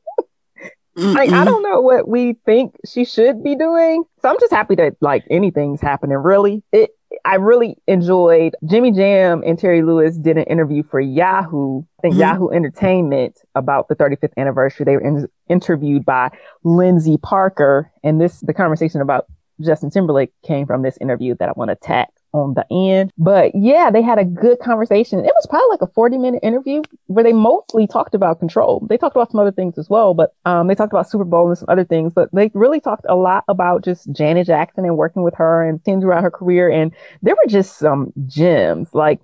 [0.96, 4.04] like I don't know what we think she should be doing.
[4.22, 6.16] So I'm just happy that like anything's happening.
[6.16, 6.90] Really, it.
[7.24, 11.80] I really enjoyed Jimmy Jam and Terry Lewis did an interview for Yahoo.
[11.80, 12.20] I think mm-hmm.
[12.20, 14.84] Yahoo Entertainment about the 35th anniversary.
[14.84, 16.30] They were in- interviewed by
[16.64, 19.26] Lyndsey Parker, and this the conversation about
[19.60, 23.12] Justin Timberlake came from this interview that I want to tag on the end.
[23.18, 25.20] But yeah, they had a good conversation.
[25.20, 28.86] It was probably like a 40 minute interview where they mostly talked about control.
[28.88, 31.48] They talked about some other things as well, but um, they talked about Super Bowl
[31.48, 34.96] and some other things, but they really talked a lot about just Janet Jackson and
[34.96, 36.70] working with her and things throughout her career.
[36.70, 39.20] And there were just some gems like,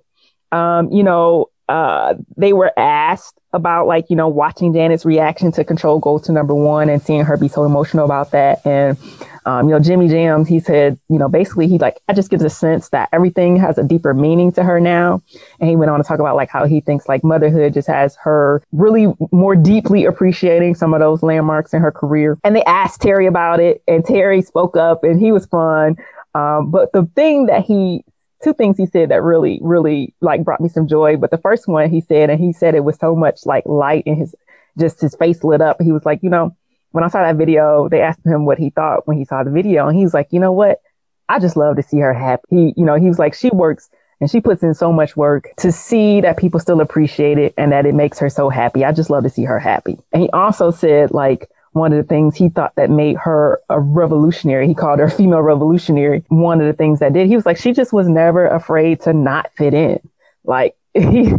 [0.51, 5.63] um, you know, uh, they were asked about like, you know, watching Janet's reaction to
[5.63, 8.65] Control Go to number one and seeing her be so emotional about that.
[8.65, 8.97] And,
[9.45, 12.43] um, you know, Jimmy Jams, he said, you know, basically he like, I just gives
[12.43, 15.21] a sense that everything has a deeper meaning to her now.
[15.59, 18.15] And he went on to talk about like how he thinks like motherhood just has
[18.17, 22.37] her really more deeply appreciating some of those landmarks in her career.
[22.43, 25.97] And they asked Terry about it and Terry spoke up and he was fun.
[26.35, 28.03] Um, but the thing that he
[28.43, 31.17] two things he said that really, really like brought me some joy.
[31.17, 34.03] But the first one he said, and he said it was so much like light
[34.05, 34.35] in his,
[34.77, 35.81] just his face lit up.
[35.81, 36.55] He was like, you know,
[36.91, 39.51] when I saw that video, they asked him what he thought when he saw the
[39.51, 39.87] video.
[39.87, 40.81] And he was like, you know what?
[41.29, 42.43] I just love to see her happy.
[42.49, 45.49] He, you know, he was like, she works and she puts in so much work
[45.57, 48.85] to see that people still appreciate it and that it makes her so happy.
[48.85, 49.97] I just love to see her happy.
[50.13, 53.79] And he also said like, one of the things he thought that made her a
[53.79, 54.67] revolutionary.
[54.67, 56.23] He called her female revolutionary.
[56.29, 59.13] One of the things that did, he was like, she just was never afraid to
[59.13, 59.99] not fit in.
[60.43, 61.33] Like he,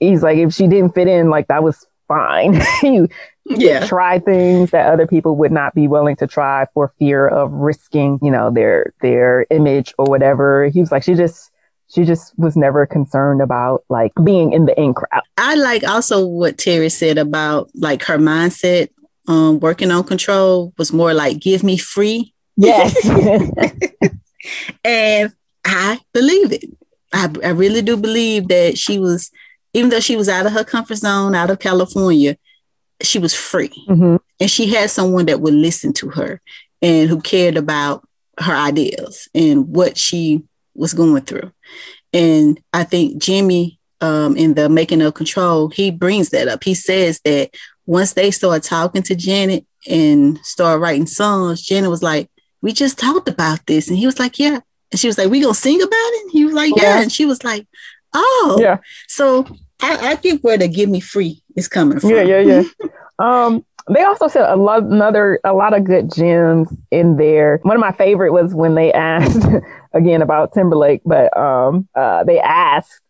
[0.00, 2.60] he's like, if she didn't fit in, like that was fine.
[2.82, 3.08] you
[3.46, 3.86] yeah.
[3.86, 8.18] try things that other people would not be willing to try for fear of risking,
[8.22, 10.66] you know, their their image or whatever.
[10.66, 11.50] He was like, she just
[11.92, 15.22] she just was never concerned about like being in the in crowd.
[15.36, 18.88] I like also what Terry said about like her mindset
[19.28, 22.34] um working on control was more like give me free.
[22.56, 22.94] Yes.
[24.84, 25.32] and
[25.64, 26.64] I believe it.
[27.12, 29.30] I, I really do believe that she was,
[29.74, 32.36] even though she was out of her comfort zone, out of California,
[33.02, 33.72] she was free.
[33.88, 34.18] Mhm.
[34.40, 36.40] And she had someone that would listen to her
[36.80, 38.06] and who cared about
[38.38, 40.42] her ideas and what she
[40.74, 41.52] was going through.
[42.12, 46.64] And I think Jimmy, um, in the making of control, he brings that up.
[46.64, 47.50] He says that
[47.86, 52.28] once they started talking to Janet and started writing songs, Janet was like,
[52.60, 53.88] We just talked about this.
[53.88, 54.60] And he was like, Yeah.
[54.90, 56.22] And she was like, We gonna sing about it?
[56.22, 56.82] And he was like, Yeah.
[56.82, 57.02] Yeah.
[57.02, 57.66] And she was like,
[58.14, 58.58] Oh.
[58.60, 58.78] Yeah.
[59.08, 59.46] So
[59.80, 62.10] I, I get where the give me free is coming from.
[62.10, 62.62] Yeah, yeah, yeah.
[63.18, 67.58] um, they also said a lot, another, a lot of good gems in there.
[67.62, 69.44] One of my favorite was when they asked
[69.92, 73.00] again about Timberlake, but um, uh, they asked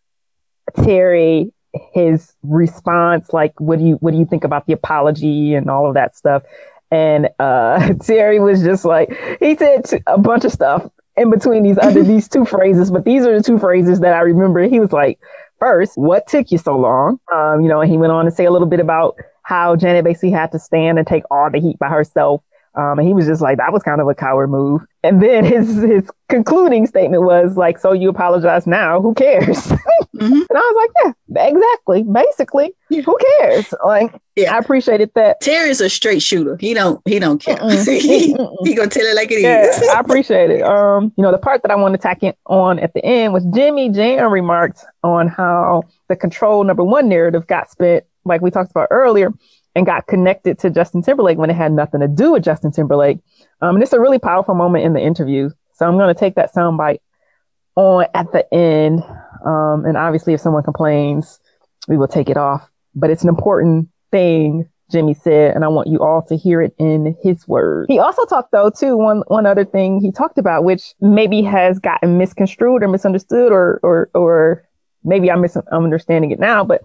[0.83, 1.53] Terry
[1.93, 5.87] his response, like, "What do you, what do you think about the apology and all
[5.87, 6.43] of that stuff?"
[6.91, 9.09] And uh, Terry was just like,
[9.39, 13.05] he said t- a bunch of stuff in between these other these two phrases, but
[13.05, 14.61] these are the two phrases that I remember.
[14.63, 15.19] He was like,
[15.59, 17.19] first, what took you so long?
[17.33, 20.05] Um, you know, and he went on to say a little bit about how Janet
[20.05, 22.41] basically had to stand and take all the heat by herself.
[22.75, 24.81] Um, and he was just like, that was kind of a coward move.
[25.03, 29.01] And then his his concluding statement was like, so you apologize now?
[29.01, 29.71] Who cares?
[30.15, 30.29] Mhm.
[30.47, 32.03] And I was like, yeah, exactly.
[32.03, 33.73] Basically, who cares?
[33.83, 34.53] Like, Yeah.
[34.55, 35.41] I appreciated that.
[35.41, 36.55] Terry's a straight shooter.
[36.59, 37.57] He don't he don't care.
[37.57, 37.87] Mm-mm.
[38.01, 39.81] he, he gonna tell it like it is.
[39.83, 40.61] Yeah, I appreciate it.
[40.61, 43.33] Um, you know, the part that I want to tack in on at the end
[43.33, 48.51] was Jimmy Jam remarked on how the control number one narrative got spent, like we
[48.51, 49.33] talked about earlier,
[49.75, 53.19] and got connected to Justin Timberlake when it had nothing to do with Justin Timberlake.
[53.61, 55.49] Um, and it's a really powerful moment in the interview.
[55.73, 56.99] So I'm going to take that soundbite
[57.75, 59.01] on at the end.
[59.45, 61.39] Um, and obviously, if someone complains,
[61.87, 62.69] we will take it off.
[62.95, 66.75] But it's an important thing Jimmy said, and I want you all to hear it
[66.77, 67.87] in his words.
[67.87, 71.79] He also talked though too one one other thing he talked about, which maybe has
[71.79, 74.63] gotten misconstrued or misunderstood, or or or
[75.03, 76.83] maybe I'm misunderstanding it now, but.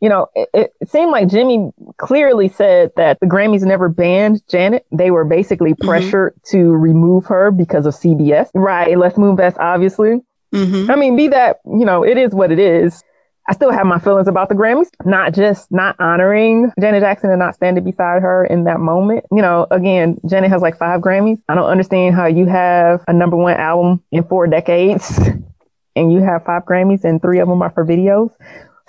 [0.00, 4.86] You know, it, it, seemed like Jimmy clearly said that the Grammys never banned Janet.
[4.90, 5.86] They were basically Mhm.
[5.86, 8.50] pressured to remove her because of CBS.
[8.54, 8.96] Right.
[8.98, 10.22] Les Moonves, obviously.
[10.54, 10.88] Mhm.
[10.90, 13.04] I mean, be that, you know, it is what it is.
[13.48, 17.38] I still have my feelings about the Grammys, not just not honoring Janet Jackson and
[17.38, 19.24] not standing beside her in that moment.
[19.32, 21.38] You know, again, Janet has like five Grammys.
[21.48, 25.18] I don't understand how you have a number one album in four decades
[25.96, 28.30] and you have five Grammys and three of them are for videos.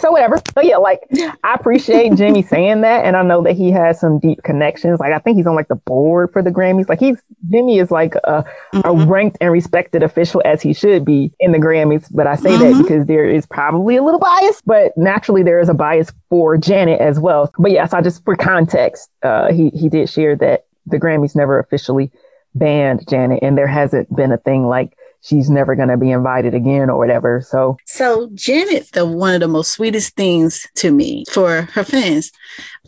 [0.01, 0.37] So whatever.
[0.55, 0.99] So yeah, like
[1.43, 4.99] I appreciate Jimmy saying that, and I know that he has some deep connections.
[4.99, 6.89] Like I think he's on like the board for the Grammys.
[6.89, 9.09] Like he's Jimmy is like a a Mhm.
[9.09, 12.07] ranked and respected official as he should be in the Grammys.
[12.11, 12.77] But I say that Mhm.
[12.81, 16.99] because there is probably a little bias, but naturally there is a bias for Janet
[16.99, 17.51] as well.
[17.59, 21.59] But yes, I just for context, uh, he he did share that the Grammys never
[21.59, 22.11] officially
[22.55, 26.53] banned Janet, and there hasn't been a thing like she's never going to be invited
[26.53, 27.41] again or whatever.
[27.41, 32.31] So So Janet, the one of the most sweetest things to me for her fans,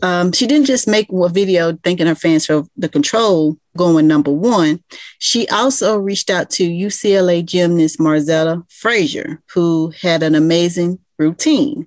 [0.02, 4.30] um, she didn't just make a video thanking her fans for the control going number
[4.30, 4.82] one.
[5.18, 11.86] She also reached out to UCLA gymnast Margzetta Frazier, who had an amazing routine.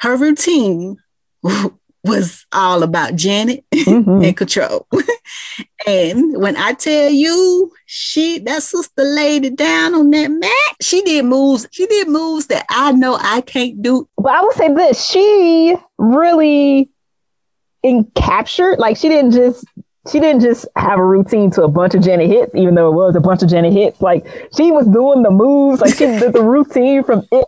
[0.00, 0.96] Her routine
[2.04, 4.26] was all about Janet mhm.
[4.26, 4.86] and control.
[5.86, 10.76] and when I tell you, she that sister laid it down on that mat.
[10.80, 11.66] She did moves.
[11.72, 14.08] She did moves that I know I can't do.
[14.16, 16.88] But I will say this: she really
[17.84, 18.78] encaptured.
[18.78, 19.64] Like she didn't just
[20.10, 22.94] she didn't just have a routine to a bunch of Janet hits, even though it
[22.94, 24.00] was a bunch of Janet hits.
[24.00, 27.44] Like she was doing the moves, like she did the routine from it,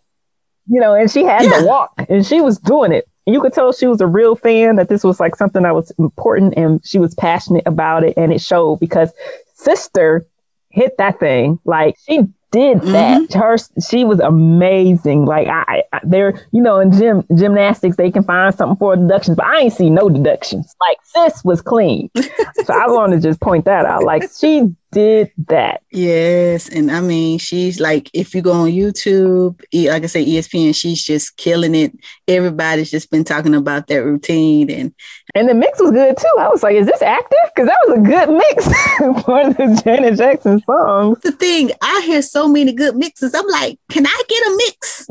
[0.68, 1.60] you know, and she had Yeah.
[1.60, 3.08] the walk, and she was doing it.
[3.26, 4.76] You could tell she was a real fan.
[4.76, 8.32] That this was like something that was important, and she was passionate about it, and
[8.32, 9.12] it showed because
[9.54, 10.26] sister
[10.70, 11.58] hit that thing.
[11.64, 13.22] Like she did that.
[13.22, 13.38] Mm-hmm.
[13.38, 13.56] Her
[13.88, 15.24] she was amazing.
[15.24, 19.36] Like i, I there you know in gym gymnastics they can find something for deductions
[19.36, 20.74] but i ain't see no deductions.
[20.88, 22.10] Like sis was clean.
[22.64, 24.04] So i want to just point that out.
[24.04, 29.60] Like she did that Yes, and I mean she's like if you go on YouTube,
[29.72, 31.92] like I say, ESPN, she's just killing it.
[32.28, 34.94] Everybody's just been talking about that routine, and
[35.34, 37.98] and the mix was good too i was like is this active because that was
[37.98, 38.64] a good mix
[39.24, 43.34] for the janet jackson songs the thing I hear so many good mixes.
[43.34, 45.06] I'm like, can I get a mix?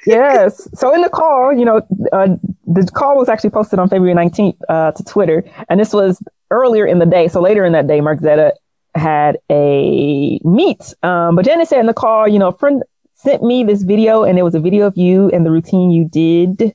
[0.06, 0.68] yes.
[0.74, 1.82] So in the call, you know,
[2.12, 2.28] uh,
[2.66, 6.22] the call was actually posted on February 19th uh, to Twitter, and this was
[6.52, 7.26] earlier in the day.
[7.28, 8.52] So later in that day, Margzetta
[8.94, 10.94] had a meet.
[11.02, 12.82] Um, but Janet said in the call, you know, a friend
[13.14, 16.04] sent me this video, and it was a video of you and the routine you
[16.04, 16.74] did.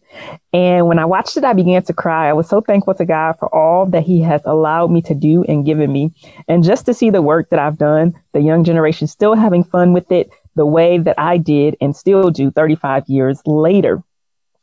[0.53, 2.29] And when I watched it, I began to cry.
[2.29, 5.43] I was so thankful to God for all that He has allowed me to do
[5.43, 6.13] and given me.
[6.47, 9.93] And just to see the work that I've done, the young generation still having fun
[9.93, 14.01] with it the way that I did and still do 35 years later.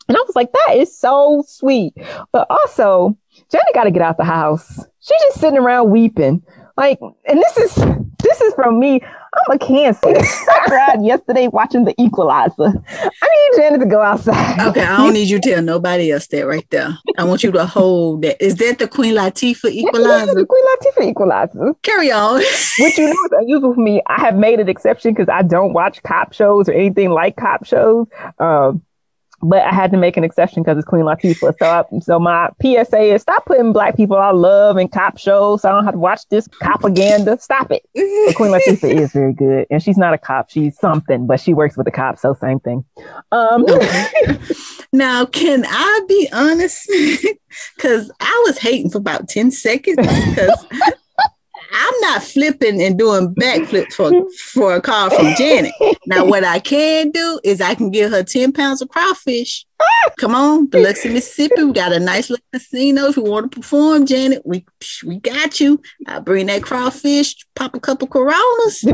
[0.09, 1.95] And I was like, that is so sweet.
[2.33, 3.17] But also,
[3.51, 4.85] Jenny got to get out the house.
[5.07, 6.43] She's just sitting around weeping.
[6.79, 6.99] Like,
[7.29, 7.75] and this is
[8.23, 9.01] this is from me.
[9.03, 10.09] I'm a cancer.
[10.09, 12.73] I cried yesterday watching The Equalizer.
[12.89, 14.61] I need Janet to go outside.
[14.61, 16.97] Okay, I don't need you to tell nobody else that right there.
[17.19, 18.43] I want you to hold that.
[18.43, 20.35] Is that the Queen Latifah Equalizer?
[20.35, 21.75] the Queen Latifah Equalizer.
[21.83, 22.37] Carry on.
[22.79, 24.01] Which you know is unusual for me.
[24.07, 27.67] I have made an exception because I don't watch cop shows or anything like cop
[27.67, 28.07] shows.
[28.39, 28.83] Um,
[29.45, 31.57] but I had to make an exception because it's Queen Latifah.
[31.59, 35.63] So, I, so my PSA is stop putting black people I love in cop shows.
[35.63, 37.39] So I don't have to watch this propaganda.
[37.39, 37.83] Stop it.
[37.95, 40.51] But Queen Latifah is very good, and she's not a cop.
[40.51, 42.23] She's something, but she works with the cops.
[42.23, 42.85] So same thing.
[43.33, 43.67] Um,
[44.93, 46.91] now, can I be honest?
[47.77, 50.67] Because I was hating for about ten seconds because
[51.77, 54.13] I'm not flipping and doing backflips for,
[54.53, 55.73] for a call from Janet.
[56.07, 59.67] Now, what I can do is I can give her 10 pounds of crawfish.
[60.19, 61.65] Come on, Biloxi, Mississippi.
[61.65, 63.07] We got a nice little casino.
[63.07, 64.65] If you want to perform, Janet, we
[65.05, 65.81] we got you.
[66.07, 68.81] I bring that crawfish, pop a couple coronas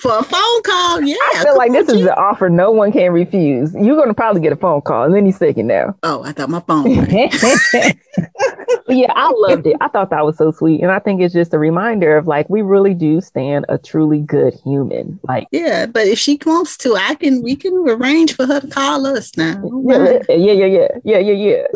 [0.00, 1.02] for a phone call.
[1.02, 1.16] Yeah.
[1.34, 3.74] I feel like this is an offer no one can refuse.
[3.74, 5.96] You're gonna probably get a phone call and then he's second now.
[6.02, 6.88] Oh, I thought my phone.
[8.88, 9.76] yeah, I loved it.
[9.80, 10.82] I thought that was so sweet.
[10.82, 14.20] And I think it's just a reminder of like we really do stand a truly
[14.20, 15.18] good human.
[15.24, 18.68] Like Yeah, but if she wants to, I can we can arrange for her to
[18.68, 19.62] call us now.
[19.84, 21.66] Yeah, yeah, yeah, yeah, yeah, yeah, yeah.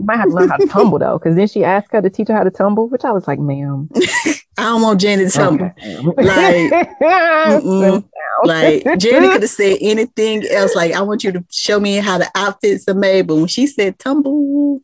[0.00, 2.08] You might have to learn how to tumble though, because then she asked her to
[2.08, 3.90] teach her how to tumble, which I was like, ma'am.
[4.58, 5.70] I don't want Janet to tumble.
[5.78, 6.70] Okay.
[6.70, 8.04] Like,
[8.84, 10.74] like Janet could have said anything else.
[10.74, 13.26] Like, I want you to show me how the outfits are made.
[13.26, 14.80] But when she said tumble,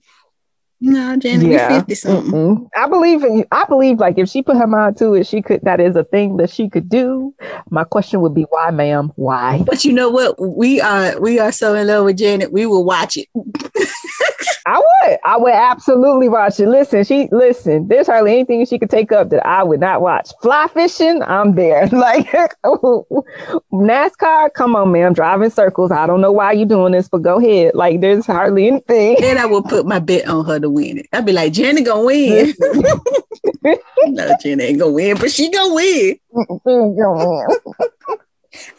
[0.81, 1.79] no, Janet, yeah.
[1.79, 2.71] 50 something.
[2.77, 5.63] I believe in I believe like if she put her mind to it, she could
[5.63, 7.35] that is a thing that she could do.
[7.71, 9.13] My question would be why, ma'am?
[9.17, 9.63] Why?
[9.67, 10.41] But you know what?
[10.41, 13.29] We are we are so in love with Janet, we will watch it.
[14.67, 15.19] I would.
[15.25, 16.69] I would absolutely watch it.
[16.69, 20.33] Listen, she listen, there's hardly anything she could take up that I would not watch.
[20.43, 21.89] Fly fishing, I'm there.
[21.97, 22.27] Like
[23.73, 25.07] NASCAR, come on, man.
[25.07, 25.91] I'm driving circles.
[25.91, 27.75] I don't know why you're doing this, but go ahead.
[27.75, 29.17] Like there's hardly anything.
[29.23, 31.07] And I will put my bet on her to win it.
[31.13, 32.53] I'd be like, Jenny gonna win.
[34.09, 36.19] no, Jenny ain't gonna win, but she gonna win.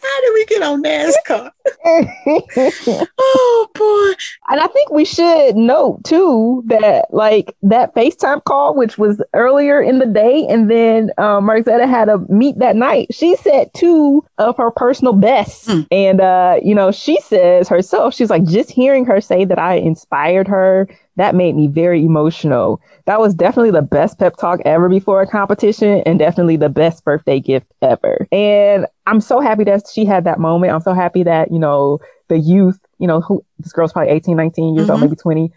[0.02, 1.50] How did we get on NASCAR?
[3.18, 4.14] oh boy.
[4.50, 9.80] And I think we should note too that like that FaceTime call, which was earlier
[9.80, 13.08] in the day, and then um, Margzetta had a meet that night.
[13.12, 15.68] She said two of her personal bests.
[15.68, 15.86] Mm.
[15.90, 19.74] And uh, you know, she says herself, she's like, just hearing her say that I
[19.74, 22.80] inspired her that made me very emotional.
[23.06, 27.04] That was definitely the best pep talk ever before a competition and definitely the best
[27.04, 28.26] birthday gift ever.
[28.30, 30.72] And I'm so happy that she had that moment.
[30.72, 31.98] I'm so happy that, you know,
[32.28, 34.92] the youth, you know, who this girl's probably 18, 19 years mm-hmm.
[34.92, 35.50] old, maybe 20,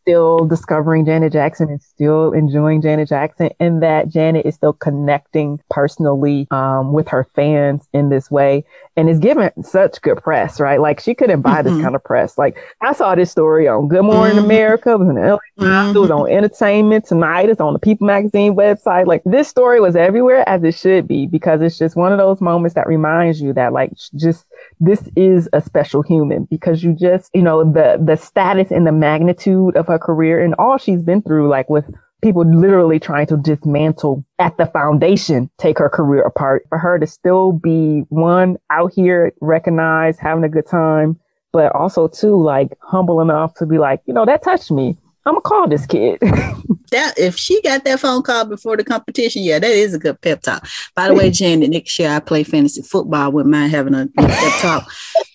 [0.00, 5.60] still discovering Janet Jackson and still enjoying Janet Jackson, and that Janet is still connecting
[5.70, 8.64] personally um, with her fans in this way
[8.96, 10.80] and is given such good press, right?
[10.80, 11.74] Like she couldn't buy mm-hmm.
[11.74, 12.38] this kind of press.
[12.38, 14.44] Like I saw this story on Good Morning mm-hmm.
[14.44, 15.96] America, it was LA mm-hmm.
[15.96, 19.06] it was on Entertainment Tonight, it's on the People Magazine website.
[19.06, 22.40] Like this story was everywhere as it should be because it's just one of those
[22.40, 24.44] moments that reminds you that like just
[24.78, 28.92] this is a special human because you just, you know, the the status and the
[28.92, 31.84] magnitude of her career and all she's been through, like with
[32.22, 36.64] people literally trying to dismantle at the foundation, take her career apart.
[36.68, 41.18] For her to still be one out here, recognized, having a good time,
[41.52, 44.96] but also too, like humble enough to be like, you know, that touched me.
[45.26, 46.20] I'm gonna call this kid.
[46.90, 50.20] that if she got that phone call before the competition, yeah, that is a good
[50.20, 50.66] pep talk.
[50.94, 53.32] By the way, Janet, next year I play fantasy football.
[53.32, 54.90] Wouldn't mind having a pep talk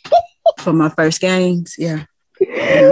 [0.59, 1.75] for my first games.
[1.77, 2.05] Yeah.
[2.39, 2.91] yeah.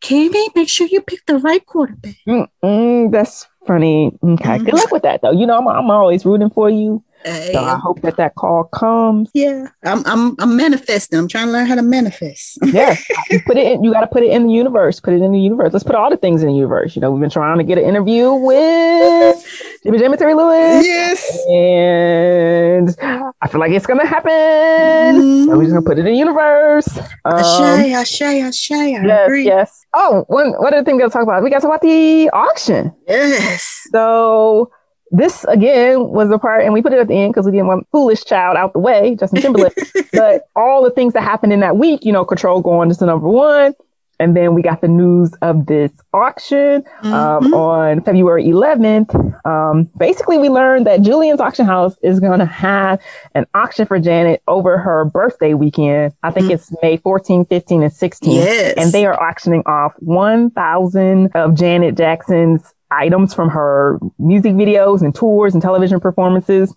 [0.00, 2.14] can we make sure you pick the right quarterback?
[2.28, 4.12] Mm-mm, that's funny.
[4.22, 4.64] Okay, mm-hmm.
[4.64, 5.32] good luck with that, though.
[5.32, 7.02] You know, I'm, I'm always rooting for you.
[7.24, 9.30] So I hope that that call comes.
[9.32, 11.18] Yeah, I'm I'm I'm manifesting.
[11.18, 12.58] I'm trying to learn how to manifest.
[12.64, 12.96] yeah,
[13.30, 13.82] you put it in.
[13.82, 15.00] You got to put it in the universe.
[15.00, 15.72] Put it in the universe.
[15.72, 16.94] Let's put all the things in the universe.
[16.94, 19.46] You know, we've been trying to get an interview with
[19.82, 20.84] Jimmy Jimmy Terry Lewis.
[20.84, 22.94] Yes, and
[23.40, 24.30] I feel like it's gonna happen.
[24.30, 25.44] Mm-hmm.
[25.46, 26.88] So we're just gonna put it in the universe.
[27.24, 29.00] Um, Ashay, Ashay, Ashay.
[29.00, 29.44] I yes, agree.
[29.44, 29.86] yes.
[29.94, 31.42] Oh, one one other thing we gotta talk about.
[31.42, 32.94] We gotta talk about the auction.
[33.08, 33.88] Yes.
[33.92, 34.70] So
[35.14, 37.68] this again was a part, and we put it at the end because we didn't
[37.68, 39.78] want foolish child out the way, Justin Timberlake.
[40.12, 43.28] but all the things that happened in that week, you know, Control going to number
[43.28, 43.74] one,
[44.20, 47.54] and then we got the news of this auction um, mm-hmm.
[47.54, 49.14] on February 11th.
[49.46, 53.00] Um, basically, we learned that Julien's Auction House is going to have
[53.34, 56.12] an auction for Janet over her birthday weekend.
[56.22, 56.54] I think mm-hmm.
[56.54, 58.32] it's May 14, 15, and 16.
[58.32, 58.74] Yes.
[58.76, 65.14] And they are auctioning off 1,000 of Janet Jackson's items from her music videos and
[65.14, 66.74] tours and television performances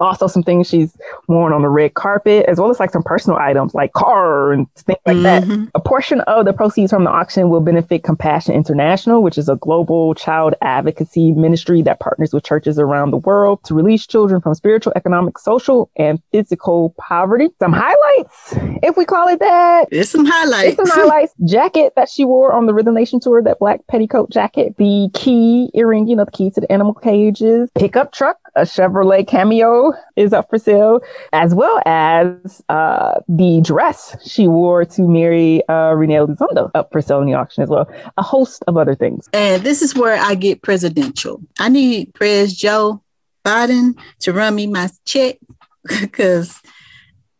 [0.00, 0.96] also some things she's
[1.26, 4.72] worn on the red carpet, as well as like some personal items like car and
[4.74, 5.48] things like mm-hmm.
[5.48, 5.70] that.
[5.74, 9.56] A portion of the proceeds from the auction will benefit Compassion International, which is a
[9.56, 14.54] global child advocacy ministry that partners with churches around the world to release children from
[14.54, 17.48] spiritual, economic, social, and physical poverty.
[17.60, 19.88] Some highlights, if we call it that.
[19.90, 20.76] There's some highlights.
[20.76, 21.34] There's some highlights.
[21.44, 25.70] jacket that she wore on the Rhythm Nation tour, that black petticoat jacket, the key
[25.74, 30.32] earring, you know, the key to the animal cages, pickup truck, a Chevrolet Cameo is
[30.32, 31.00] up for sale,
[31.32, 37.00] as well as uh, the dress she wore to marry uh, René Elizondo up for
[37.00, 37.90] sale in the auction as well.
[38.16, 39.28] A host of other things.
[39.32, 41.42] And this is where I get presidential.
[41.58, 43.02] I need Pres Joe
[43.44, 45.36] Biden to run me my check
[46.00, 46.60] because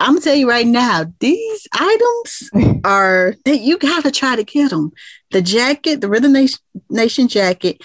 [0.00, 4.70] I'm gonna tell you right now, these items are that you gotta try to get
[4.70, 4.92] them.
[5.30, 6.34] The jacket, the Rhythm
[6.88, 7.82] Nation jacket,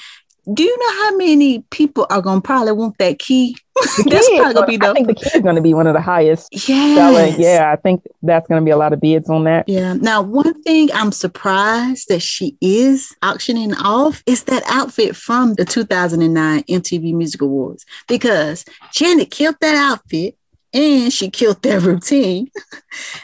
[0.52, 3.56] do you know how many people are gonna probably want that key?
[4.06, 4.90] that's probably gonna be the.
[4.90, 7.36] I think the key is gonna be one of the highest selling.
[7.40, 9.70] Yeah, I think that's gonna be a lot of bids on that.
[9.70, 9.94] Yeah.
[9.94, 15.66] Now, one thing I'm surprised that she is auctioning off is that outfit from the
[15.66, 20.38] 2009 MTV Music Awards because Janet killed that outfit
[20.74, 22.50] and she killed their routine.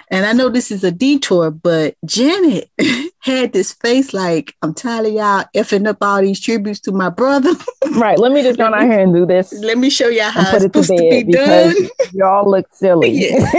[0.09, 2.69] and I know this is a detour, but Janet
[3.19, 7.09] had this face like, I'm tired of y'all effing up all these tributes to my
[7.09, 7.51] brother.
[7.95, 8.19] right.
[8.19, 9.53] Let me just go out here and do this.
[9.53, 11.75] Let me show y'all how it's supposed to, to be done.
[12.13, 13.09] y'all look silly.
[13.11, 13.53] Yes.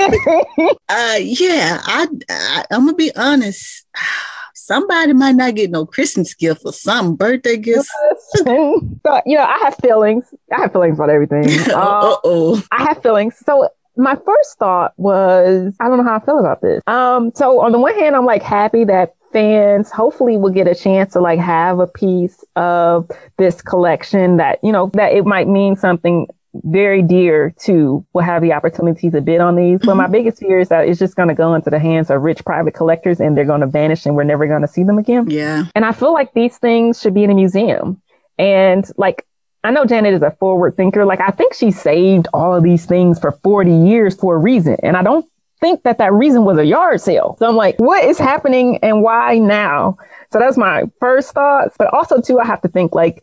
[0.88, 3.86] uh, yeah, I, I, I'm going to be honest
[4.54, 7.88] somebody might not get no Christmas gift or some birthday gift.
[8.34, 8.92] so,
[9.26, 10.32] you know, I have feelings.
[10.56, 11.44] I have feelings about everything.
[11.70, 12.62] Uh oh.
[12.70, 13.34] I have feelings.
[13.44, 16.82] So my first thought was, I don't know how I feel about this.
[16.86, 20.74] Um, so on the one hand, I'm like happy that fans hopefully will get a
[20.74, 25.48] chance to like have a piece of this collection that, you know, that it might
[25.48, 26.26] mean something
[26.64, 29.78] very dear to will have the opportunity to bid on these.
[29.84, 30.12] But my mm-hmm.
[30.12, 32.74] biggest fear is that it's just going to go into the hands of rich private
[32.74, 35.30] collectors and they're going to vanish and we're never going to see them again.
[35.30, 35.66] Yeah.
[35.74, 38.02] And I feel like these things should be in a museum.
[38.38, 39.26] And like
[39.62, 41.04] I know Janet is a forward thinker.
[41.04, 44.76] Like, I think she saved all of these things for 40 years for a reason.
[44.82, 45.26] And I don't
[45.60, 47.36] think that that reason was a yard sale.
[47.38, 49.98] So I'm like, what is happening and why now?
[50.32, 51.76] So that's my first thoughts.
[51.78, 53.22] But also, too, I have to think like,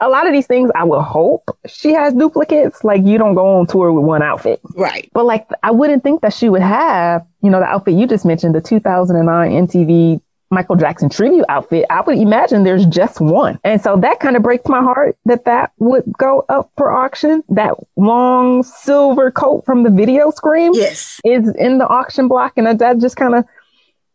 [0.00, 2.84] a lot of these things I would hope she has duplicates.
[2.84, 4.60] Like you don't go on tour with one outfit.
[4.76, 5.10] Right.
[5.12, 8.24] But like I wouldn't think that she would have, you know, the outfit you just
[8.24, 10.20] mentioned, the 2009 MTV
[10.50, 13.58] Michael Jackson tribute outfit, I would imagine there's just one.
[13.64, 17.42] And so that kind of breaks my heart that that would go up for auction.
[17.50, 21.20] That long silver coat from the video screen yes.
[21.24, 22.54] is in the auction block.
[22.56, 23.44] And that just kind of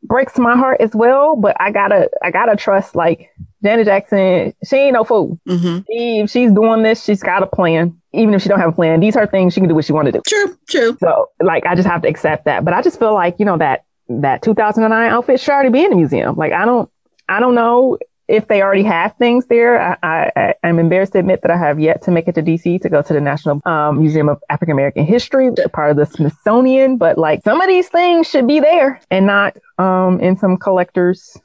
[0.01, 1.35] breaks my heart as well.
[1.35, 3.29] But I gotta, I gotta trust like
[3.63, 4.53] Janet Jackson.
[4.67, 5.39] She ain't no fool.
[5.47, 5.79] Mm-hmm.
[5.89, 7.99] She, if she's doing this, she's got a plan.
[8.11, 9.93] Even if she don't have a plan, these are things she can do what she
[9.93, 10.21] want to do.
[10.27, 10.97] True, true.
[10.99, 12.65] So like, I just have to accept that.
[12.65, 15.89] But I just feel like, you know, that that 2009 outfit should already be in
[15.89, 16.35] the museum.
[16.35, 16.89] Like I don't,
[17.29, 17.97] I don't know
[18.27, 19.81] if they already have things there.
[19.81, 22.81] I, I, am embarrassed to admit that I have yet to make it to DC
[22.81, 26.97] to go to the National um, Museum of African American History, part of the Smithsonian.
[26.97, 31.37] But like some of these things should be there and not um, in some collector's,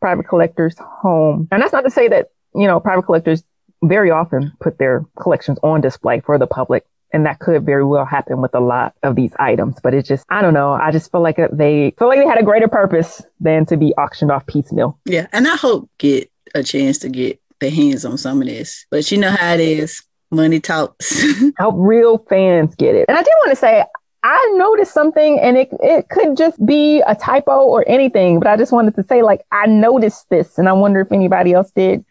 [0.00, 1.48] private collector's home.
[1.50, 3.42] And that's not to say that, you know, private collectors
[3.82, 8.04] very often put their collections on display for the public and that could very well
[8.04, 9.76] happen with a lot of these items.
[9.82, 10.72] But it's just, I don't know.
[10.72, 13.92] I just feel like they feel like they had a greater purpose than to be
[13.94, 14.98] auctioned off piecemeal.
[15.04, 15.26] Yeah.
[15.32, 18.86] And I hope get a chance to get their hands on some of this.
[18.90, 20.02] But you know how it is.
[20.30, 21.22] Money talks.
[21.58, 23.04] Help real fans get it.
[23.08, 23.84] And I do want to say,
[24.24, 28.56] I noticed something and it, it could just be a typo or anything, but I
[28.56, 32.04] just wanted to say, like, I noticed this and I wonder if anybody else did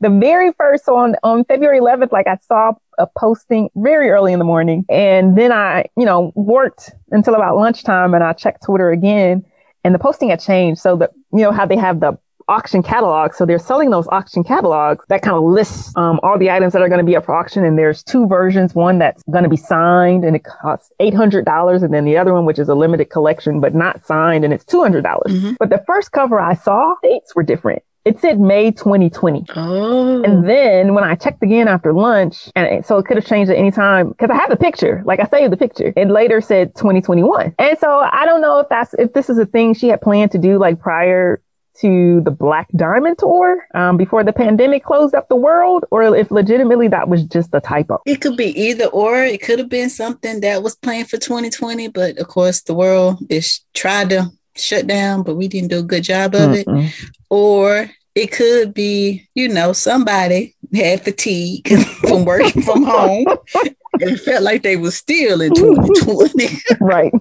[0.00, 4.38] the very first on on February 11th, like I saw a posting very early in
[4.38, 8.90] the morning, and then I, you know, worked until about lunchtime, and I checked Twitter
[8.90, 9.44] again,
[9.84, 10.80] and the posting had changed.
[10.80, 12.18] So that you know how they have the
[12.48, 13.34] auction catalog.
[13.34, 16.82] So they're selling those auction catalogs that kind of lists um, all the items that
[16.82, 17.64] are going to be up for auction.
[17.64, 21.82] And there's two versions, one that's going to be signed and it costs $800.
[21.82, 24.64] And then the other one, which is a limited collection, but not signed and it's
[24.64, 25.02] 200.
[25.02, 28.70] dollars mm hmm But the first cover I saw, dates were different it said May
[28.70, 29.44] 2020.
[29.56, 30.22] Oh.
[30.22, 33.50] And then when I checked again after lunch, and it- so it could have changed
[33.50, 35.92] at any time because I have the picture, like I saved the picture.
[35.96, 37.54] It later said 2021.
[37.58, 40.30] And so I don't know if that's, if this is a thing she had planned
[40.32, 41.40] to do like prior
[41.80, 46.28] to the Black Diamond tour um, before the pandemic closed up the world, or if
[46.32, 48.00] legitimately that was just a typo.
[48.04, 49.22] It could be either or.
[49.22, 53.18] It could have been something that was planned for 2020, but of course the world
[53.30, 56.66] is tried to shut down, but we didn't do a good job of it.
[56.66, 56.90] Mm-mm.
[57.30, 57.88] Or
[58.18, 61.68] it could be, you know, somebody had fatigue
[62.00, 66.48] from working from home and it felt like they were still in 2020.
[66.80, 67.12] Right.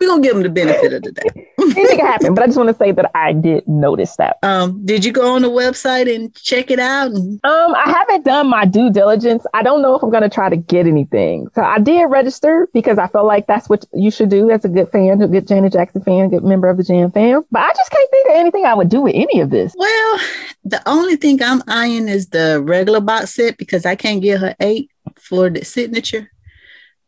[0.00, 1.48] We're gonna give them the benefit of the day.
[1.60, 4.38] Anything can happen, but I just want to say that I did notice that.
[4.42, 7.12] Um, did you go on the website and check it out?
[7.12, 9.44] And Um, I haven't done my due diligence.
[9.54, 11.48] I don't know if I'm going to try to get anything.
[11.54, 14.68] So I did register because I felt like that's what you should do as a
[14.68, 17.42] good fan, a good Janet Jackson fan, a good member of the Jam fam.
[17.50, 19.74] But I just can't think of anything I would do with any of this.
[19.76, 20.20] well,
[20.64, 24.56] the only thing I'm eyeing is the regular box set because I can't get her
[24.60, 26.30] eight for the signature.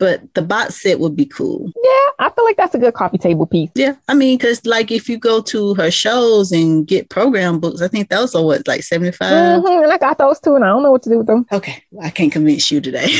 [0.01, 1.70] But the box set would be cool.
[1.76, 3.70] Yeah, I feel like that's a good coffee table piece.
[3.74, 7.82] Yeah, I mean, because like if you go to her shows and get program books,
[7.82, 9.30] I think those are what like seventy five.
[9.62, 11.46] Mhm, and I got those too, and I don't know what to do with them.
[11.53, 13.07] Okay, well, I can't convince you today.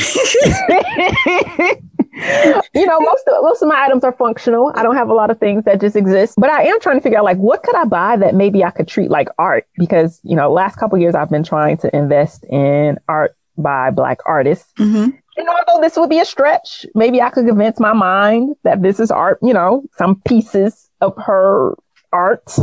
[2.73, 4.71] you know, most of most of my items are functional.
[4.75, 7.01] I don't have a lot of things that just exist, but I am trying to
[7.01, 10.19] figure out like what could I buy that maybe I could treat like art because
[10.23, 14.71] you know, last couple years I've been trying to invest in art by black artists.
[14.79, 15.17] Mhm.
[15.41, 18.99] And although this would be a stretch, maybe I could convince my mind that this
[18.99, 21.75] is art, you know, some pieces of her
[22.13, 22.55] art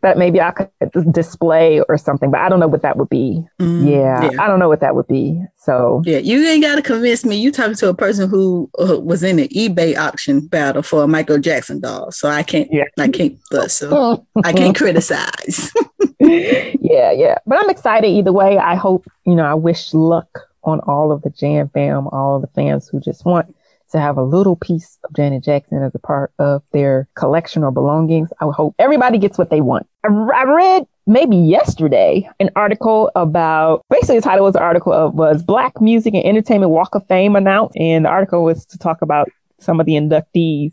[0.00, 0.70] that maybe I could
[1.12, 3.44] display or something, but I don't know what that would be.
[3.60, 4.42] Mm, Yeah, yeah.
[4.42, 5.40] I don't know what that would be.
[5.58, 7.36] So Yeah, you ain't got to convince me.
[7.36, 11.06] You talking to a person who uh, was in an eBay auction battle for a
[11.06, 12.68] Michael Jackson doll, so I can't.
[12.72, 12.84] Yeah.
[12.98, 13.38] I can't.
[13.50, 15.70] But so I can't criticize.
[16.18, 17.36] yeah, yeah.
[17.46, 18.56] But I'm excited either way.
[18.56, 22.42] I hope, you know, I wish luck on all of the Jam fam, all of
[22.42, 23.54] the fans who just want
[23.90, 27.70] to have a little piece of Janet Jackson as a part of their collection or
[27.70, 28.30] belongings.
[28.40, 29.86] I hope everybody gets what they want.
[30.04, 35.14] I, I read maybe yesterday an article about basically the title was the article of
[35.14, 39.02] was Black Music and Entertainment Walk of Fame announced, and the article was to talk
[39.02, 39.28] about
[39.60, 40.72] some of the inductees.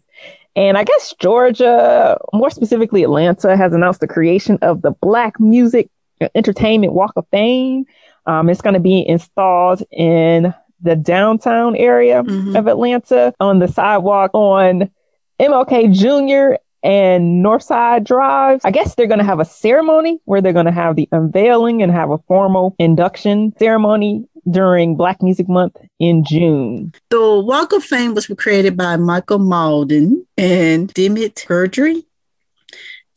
[0.56, 5.90] And I guess Georgia, more specifically Atlanta, has announced the creation of the Black Music
[6.36, 7.86] Entertainment Walk of Fame.
[8.30, 12.58] Um, it's going to be installed in the downtown area Mhm.
[12.58, 14.90] of Atlanta on the sidewalk on
[15.40, 16.58] MLK Jr.
[16.84, 18.62] and Northside Drive.
[18.64, 21.82] I guess they're going to have a ceremony where they're going to have the unveiling
[21.82, 26.94] and have a formal induction ceremony during Black Music Month in June.
[27.10, 32.04] The Walk of Fame was created by Michael Mauldin and Demmette Guidry,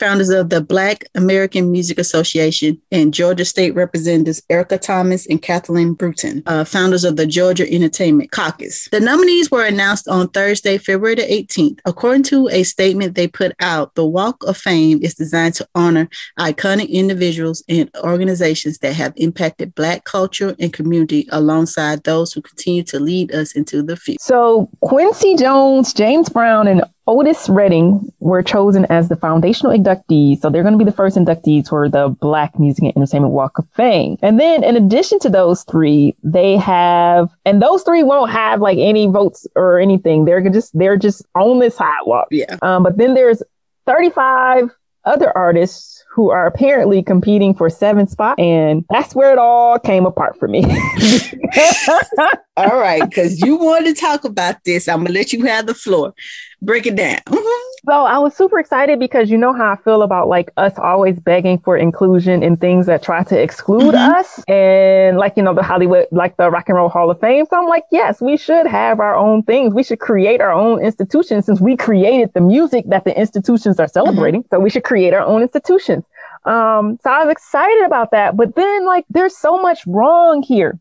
[0.03, 5.95] founders of the Black American Music Association, and Georgia State Representatives Erica Thomas and Kathleen
[5.95, 8.89] Bruton, uh, founders of the Georgia Entertainment Caucus.
[8.91, 11.79] The nominees were announced on Thursday, February the 18th.
[11.85, 16.09] According to a statement they put out, the Walk of Fame is designed to honor
[16.37, 22.83] iconic individuals and organizations that have impacted Black culture and community alongside those who continue
[22.83, 24.19] to lead us into the future.
[24.21, 30.41] So Quincy Jones, James Brown, and Otis Redding were chosen as the foundational inductees.
[30.41, 33.59] So they're going to be the first inductees for the Black Music and Entertainment Walk
[33.59, 34.19] of Fame.
[34.23, 38.79] And then in addition to those three, they have, and those three won't have like
[38.79, 40.25] any votes or anything.
[40.25, 42.29] They're just, they're just on this sidewalk.
[42.31, 42.57] Yeah.
[42.63, 43.43] Um, but then there's
[43.87, 44.71] 35
[45.05, 48.39] other artists who are apparently competing for seven spots.
[48.39, 50.63] And that's where it all came apart for me.
[52.59, 54.89] All right, because you wanted to talk about this.
[54.89, 56.15] I'm gonna let you have the floor.
[56.61, 57.21] Break it down.
[57.27, 57.72] Mm-hmm.
[57.85, 61.19] So I was super excited because you know how I feel about like us always
[61.19, 64.19] begging for inclusion in things that try to exclude Mhm.
[64.19, 64.45] us.
[64.47, 67.45] And like, you know, the Hollywood, like the Rock and Roll Hall of Fame.
[67.47, 69.75] So I'm like, yes, we should have our own things.
[69.75, 73.89] We should create our own institutions since we created the music that the institutions are
[73.89, 74.45] celebrating.
[74.51, 76.05] So we should create our own institutions.
[76.45, 78.37] Um, so I was excited about that.
[78.37, 80.79] But then like there's so much wrong here.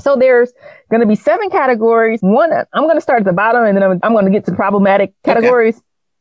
[0.00, 0.52] So there's
[0.90, 2.18] going to be seven categories.
[2.20, 4.44] One, I'm going to start at the bottom and then I'm, I'm going to get
[4.46, 5.46] to problematic Okay.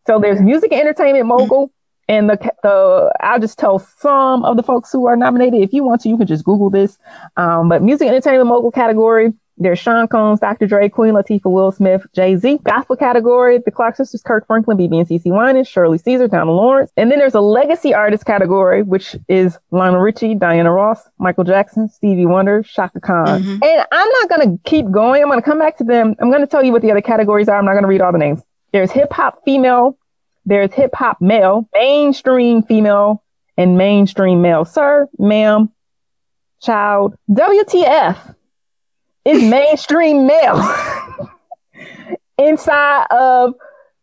[0.08, 1.72] So there's music and entertainment mogul.
[2.08, 5.62] And the, the, I'll just tell some of the folks who are nominated.
[5.62, 6.98] If you want to, you can just Google this.
[7.38, 10.66] Um, but music and entertainment mogul category, there's Sean Combs, Dr.
[10.66, 12.60] Dre, Queen Latifah, Will Smith, Jay Z.
[12.64, 16.92] Gospel category, the Clark sisters, Kirk Franklin, BB and CC Winans, Shirley Caesar, Donald Lawrence.
[16.98, 21.88] And then there's a legacy artist category, which is Lionel Richie, Diana Ross, Michael Jackson,
[21.90, 23.42] Stevie Wonder, Chaka Khan.
[23.44, 23.64] Mhm.
[23.64, 25.22] And I'm not going to keep going.
[25.22, 26.16] I'm going to come back to them.
[26.20, 27.58] I'm going to tell you what the other categories are.
[27.60, 28.42] I'm not going to read all the names.
[28.72, 29.98] There's hip hop female,
[30.46, 33.24] there's hip hop male, mainstream female,
[33.58, 34.66] and mainstream male.
[34.66, 35.72] Sir, ma'am,
[36.62, 38.36] child, WTF
[39.26, 40.58] is mainstream male
[42.38, 43.54] inside of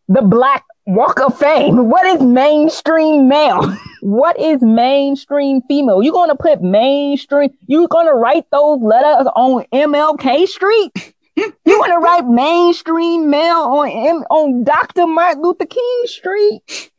[0.09, 1.89] the Black Walk of Fame.
[1.89, 3.77] What is mainstream male?
[4.01, 6.03] what is mainstream female?
[6.03, 11.14] You're to put mainstream, you're to write those letters on MLK Street?
[11.64, 13.89] You want to write mainstream mail on
[14.30, 15.07] on Dr.
[15.07, 16.91] Martin Luther King Street?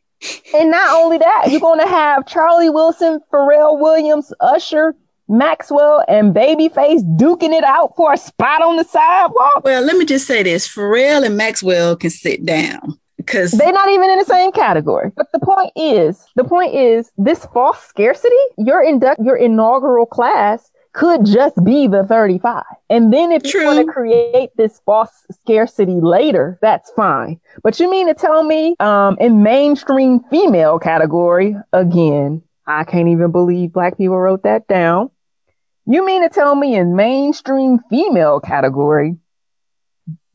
[0.54, 4.94] And not only that, you're going to have Charlie Wilson, Pharrell Williams, Usher,
[5.30, 9.64] Maxwell, and Babyface duking it out for a spot on the sidewalk.
[9.64, 13.90] Well, let me just say this Pharrell and Maxwell can sit down because they're not
[13.90, 15.12] even in the same category.
[15.16, 20.72] But the point is, the point is, this false scarcity, your induct, your inaugural class
[21.00, 22.62] could just be the 35.
[22.90, 23.62] And then if True.
[23.62, 27.40] you want to create this false scarcity later, that's fine.
[27.64, 33.32] But you mean to tell me, um, in mainstream female category, again, I can't even
[33.32, 35.10] believe black people wrote that down.
[35.86, 39.16] You mean to tell me in mainstream female category,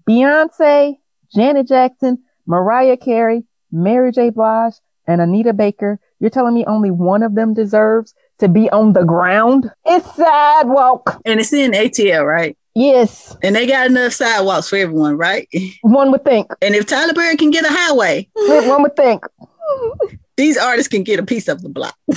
[0.09, 0.97] Beyonce,
[1.35, 4.31] Janet Jackson, Mariah Carey, Mary J.
[4.31, 8.93] Blige, and Anita Baker, you're telling me only one of them deserves to be on
[8.93, 9.71] the ground.
[9.85, 11.21] It's sidewalk.
[11.25, 12.57] And it's in ATL, right?
[12.75, 13.37] Yes.
[13.43, 15.49] And they got enough sidewalks for everyone, right?
[15.83, 16.51] One would think.
[16.61, 19.25] And if Tyler Perry can get a highway, one would think.
[20.37, 21.97] These artists can get a piece of the block.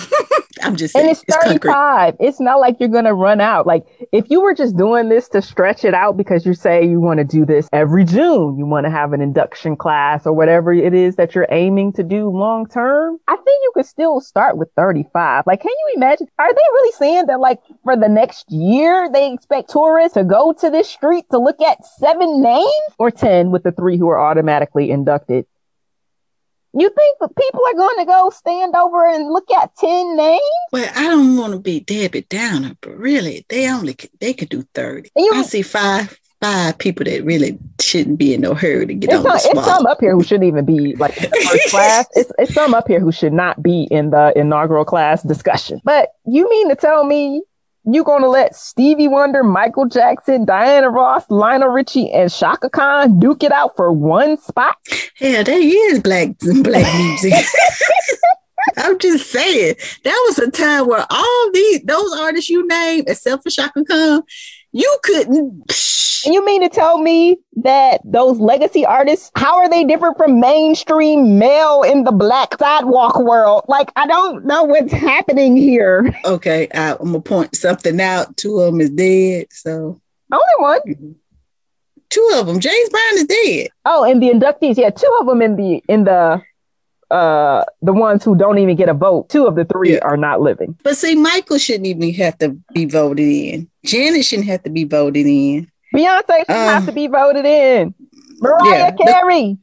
[0.63, 1.09] I'm just saying.
[1.09, 2.15] And it's 35.
[2.15, 3.67] It's, it's not like you're going to run out.
[3.67, 6.99] Like if you were just doing this to stretch it out because you say you
[6.99, 10.73] want to do this every June, you want to have an induction class or whatever
[10.73, 14.57] it is that you're aiming to do long term, I think you could still start
[14.57, 15.43] with 35.
[15.45, 16.27] Like, can you imagine?
[16.39, 20.53] Are they really saying that like for the next year, they expect tourists to go
[20.53, 24.19] to this street to look at seven names or 10 with the three who are
[24.19, 25.45] automatically inducted?
[26.73, 30.41] You think that people are going to go stand over and look at 10 names?
[30.71, 34.63] Well, I don't want to be Debbie Downer, but really, they only they could do
[34.73, 35.09] 30.
[35.15, 39.11] You, I see five five people that really shouldn't be in no hurry to get
[39.13, 42.05] on some, It's some up here who shouldn't even be like in the first class.
[42.13, 45.81] It's, it's some up here who should not be in the inaugural class discussion.
[45.83, 47.41] But you mean to tell me
[47.93, 53.43] you gonna let Stevie Wonder, Michael Jackson, Diana Ross, Lionel Richie, and Chaka Khan duke
[53.43, 54.77] it out for one spot?
[55.17, 56.29] Hell, that is black
[56.63, 57.33] black music.
[58.77, 63.43] I'm just saying that was a time where all these those artists you name, except
[63.43, 64.23] for Chaka Khan,
[64.77, 66.23] you couldn't.
[66.25, 71.39] You mean to tell me that those legacy artists, how are they different from mainstream
[71.39, 73.65] male in the black sidewalk world?
[73.67, 76.13] Like, I don't know what's happening here.
[76.25, 78.35] Okay, I, am gonna point something out.
[78.37, 79.99] Two of them is dead, so
[80.31, 81.15] only one.
[82.09, 82.59] Two of them.
[82.59, 83.69] James Brown is dead.
[83.85, 86.41] Oh, and the inductees, yeah, two of them in the in the
[87.11, 89.99] uh the ones who don't even get a vote two of the three yeah.
[90.01, 90.77] are not living.
[90.83, 93.69] But see michael shouldn't even have to be voted in.
[93.85, 95.71] Janet shouldn't have to be voted in.
[95.93, 97.93] Beyonce should um, have to be voted in.
[98.39, 99.57] Mariah yeah, carey.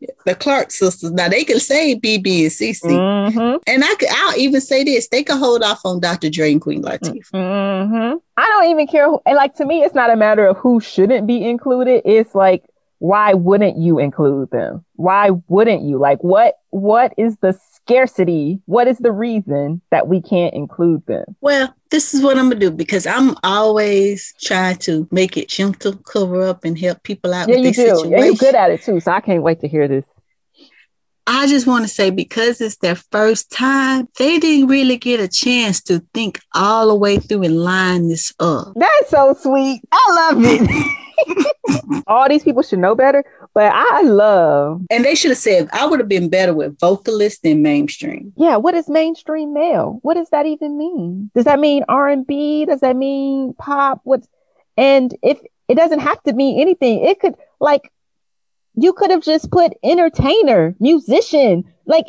[0.00, 1.10] The, the clark sisters.
[1.12, 3.56] Now they can say bb and cc mm-hmm.
[3.66, 5.08] and i could i'll even say this.
[5.08, 6.30] They can hold off on dr.
[6.30, 7.30] Dre and queen latifah.
[7.32, 8.16] Mm-hmm.
[8.36, 10.80] i don't even care who, and like to me it's not a matter of who
[10.80, 12.02] shouldn't be included.
[12.04, 12.64] It's like
[12.98, 14.84] why wouldn't you include them?
[14.96, 15.98] Why wouldn't you?
[15.98, 18.60] Like what what is the scarcity?
[18.66, 21.24] What is the reason that we can't include them?
[21.40, 25.96] Well, this is what I'm gonna do because I'm always trying to make it gentle,
[25.96, 27.48] cover up, and help people out.
[27.48, 28.04] Yeah, you do.
[28.08, 29.00] Yeah, you're good at it too.
[29.00, 30.04] So I can't wait to hear this.
[31.30, 35.28] I just want to say because it's their first time, they didn't really get a
[35.28, 38.72] chance to think all the way through and line this up.
[38.76, 39.82] That's so sweet.
[39.92, 42.04] I love it.
[42.06, 44.80] All these people should know better, but I love.
[44.90, 48.32] And they should have said, I would have been better with vocalist than mainstream.
[48.38, 49.98] Yeah, what is mainstream male?
[50.00, 51.30] What does that even mean?
[51.34, 52.64] Does that mean R and B?
[52.64, 54.00] Does that mean pop?
[54.04, 54.26] What's
[54.78, 57.92] and if it doesn't have to mean anything, it could like
[58.80, 62.06] you could have just put entertainer, musician, like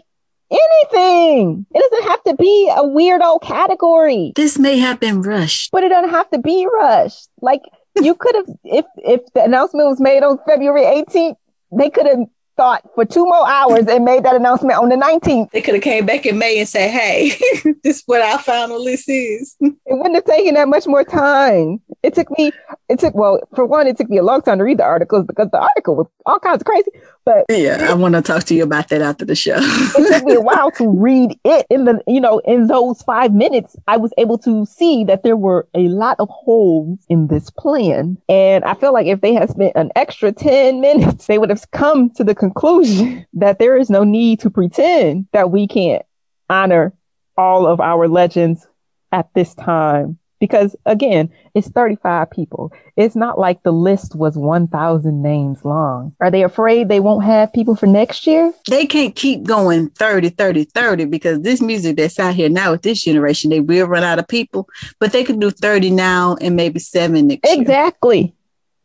[0.52, 1.66] anything.
[1.74, 4.34] It doesn't have to be a weirdo category.
[4.36, 7.30] This may have been rushed, but it doesn't have to be rushed.
[7.42, 7.62] Like
[8.02, 11.36] you could have, if if the announcement was made on February 18th,
[11.72, 12.20] they could have
[12.60, 15.50] thought for two more hours and made that announcement on the 19th.
[15.52, 17.30] They could have came back in May and said, hey,
[17.84, 19.56] this is what our final list is.
[19.90, 21.82] It wouldn't have taken that much more time.
[22.04, 22.52] It took me,
[22.90, 25.26] it took, well, for one, it took me a long time to read the articles
[25.26, 26.92] because the article was all kinds of crazy.
[27.26, 29.58] But yeah, I want to talk to you about that after the show.
[29.58, 31.66] it took me a while to read it.
[31.70, 35.38] In the, you know, in those five minutes, I was able to see that there
[35.38, 38.18] were a lot of holes in this plan.
[38.28, 41.70] And I feel like if they had spent an extra 10 minutes, they would have
[41.72, 46.04] come to the conclusion that there is no need to pretend that we can't
[46.50, 46.94] honor
[47.38, 48.68] all of our legends
[49.12, 52.72] at this time because again, it's 35 people.
[52.96, 56.16] It's not like the list was 1,000 names long.
[56.20, 58.54] Are they afraid they won't have people for next year?
[58.70, 62.82] They can't keep going 30, 30, 30 because this music that's out here now with
[62.82, 64.68] this generation, they will run out of people,
[65.00, 68.36] but they could do 30 now and maybe seven next exactly.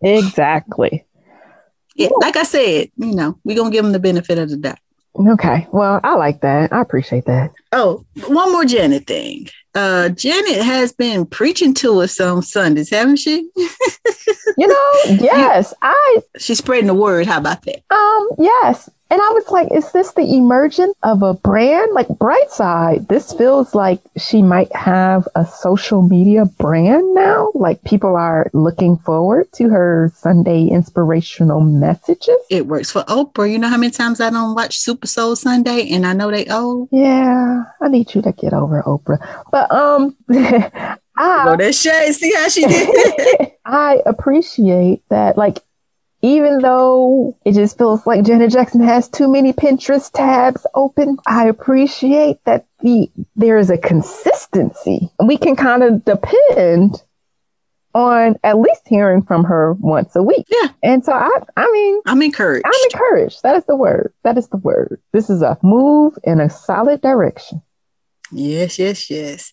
[0.02, 0.18] year.
[0.18, 0.26] Exactly.
[0.28, 1.06] Exactly.
[1.96, 4.56] Yeah, like I said, you know, we're going to give them the benefit of the
[4.56, 4.78] doubt.
[5.16, 5.68] Okay.
[5.70, 6.72] Well, I like that.
[6.72, 7.52] I appreciate that.
[7.70, 13.16] Oh, one more Janet thing uh, Janet has been preaching to us on Sundays, haven't
[13.16, 13.48] she?
[13.56, 16.18] you know, yes, I.
[16.38, 17.26] She's spreading the word.
[17.26, 17.82] How about that?
[17.90, 21.92] Um, yes, and I was like, is this the emergence of a brand?
[21.92, 27.52] Like Brightside, this feels like she might have a social media brand now.
[27.54, 32.34] Like people are looking forward to her Sunday inspirational messages.
[32.50, 33.48] It works for Oprah.
[33.48, 36.46] You know how many times I don't watch Super Soul Sunday and I know they
[36.46, 36.88] old?
[36.90, 39.44] Yeah, I need you to get over Oprah.
[39.52, 40.16] But um
[41.16, 42.12] I, that shade.
[42.12, 43.52] See how she did.
[43.64, 45.36] I appreciate that.
[45.36, 45.58] Like
[46.22, 51.48] even though it just feels like Janet Jackson has too many Pinterest tabs open, I
[51.48, 55.10] appreciate that the there is a consistency.
[55.24, 57.02] We can kind of depend
[57.94, 60.46] on at least hearing from her once a week.
[60.48, 60.68] Yeah.
[60.82, 62.64] And so I I mean I'm encouraged.
[62.66, 63.42] I'm encouraged.
[63.42, 64.12] That is the word.
[64.24, 65.00] That is the word.
[65.12, 67.62] This is a move in a solid direction.
[68.34, 69.52] Yes, yes, yes.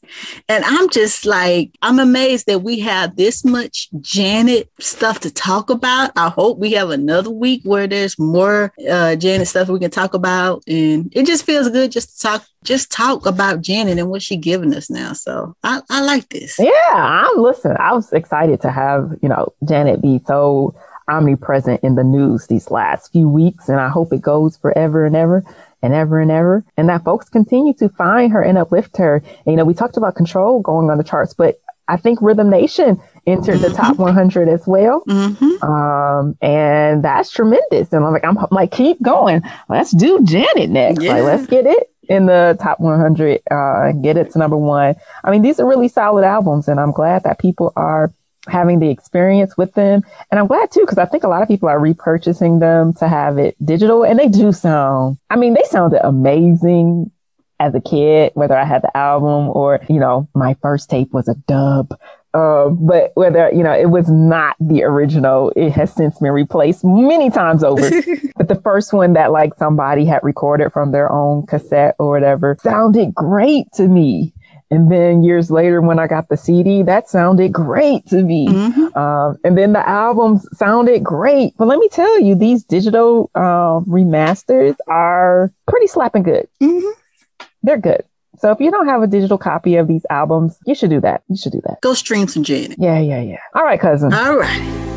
[0.50, 5.70] And I'm just like, I'm amazed that we have this much Janet stuff to talk
[5.70, 6.12] about.
[6.16, 10.14] I hope we have another week where there's more uh, Janet stuff we can talk
[10.14, 10.64] about.
[10.68, 14.40] And it just feels good just to talk, just talk about Janet and what she's
[14.40, 15.14] giving us now.
[15.14, 16.58] So I, I like this.
[16.60, 17.76] Yeah, I'm listen.
[17.80, 20.76] I was excited to have, you know, Janet be so
[21.08, 23.70] omnipresent in the news these last few weeks.
[23.70, 25.44] And I hope it goes forever and ever
[25.82, 26.64] and ever and ever.
[26.78, 29.24] And that folks continue to find her and uplift her.
[29.46, 32.50] And, you know, we talked about control going on the charts, but I think Rhythm
[32.50, 34.04] Nation entered the top mm-hmm.
[34.04, 35.04] 100 as well.
[35.08, 35.64] Mm-hmm.
[35.64, 37.92] Um, and that's tremendous.
[37.92, 39.42] And I'm like, I'm like, keep going.
[39.68, 41.02] Let's do Janet next.
[41.02, 41.16] Yeah.
[41.16, 44.96] Like, let's get it in the top 100, uh, get it to number one.
[45.24, 48.14] I mean, these are really solid albums and I'm glad that people are
[48.48, 50.04] having the experience with them.
[50.32, 53.08] And I'm glad too, because I think a lot of people are repurchasing them to
[53.08, 57.12] have it digital and they do sound, I mean, they sounded amazing
[57.60, 61.28] as a kid, whether I had the album or, you know, my first tape was
[61.28, 61.96] a dub.
[62.34, 66.84] Uh, but whether, you know, it was not the original, it has since been replaced
[66.84, 67.90] many times over.
[68.38, 72.58] but the first one that like somebody had recorded from their own cassette or whatever
[72.64, 74.34] sounded great to me.
[74.72, 78.48] And then years later, when I got the CD, that sounded great to me.
[78.48, 78.98] Mm-hmm.
[78.98, 81.54] Um, and then the albums sounded great.
[81.58, 86.48] But let me tell you, these digital uh, remasters are pretty slapping good.
[86.62, 87.46] Mm-hmm.
[87.64, 88.04] They're good.
[88.38, 91.22] So if you don't have a digital copy of these albums, you should do that.
[91.28, 91.82] You should do that.
[91.82, 92.78] Go stream some Janet.
[92.80, 93.40] Yeah, yeah, yeah.
[93.54, 94.14] All right, cousin.
[94.14, 94.88] All right.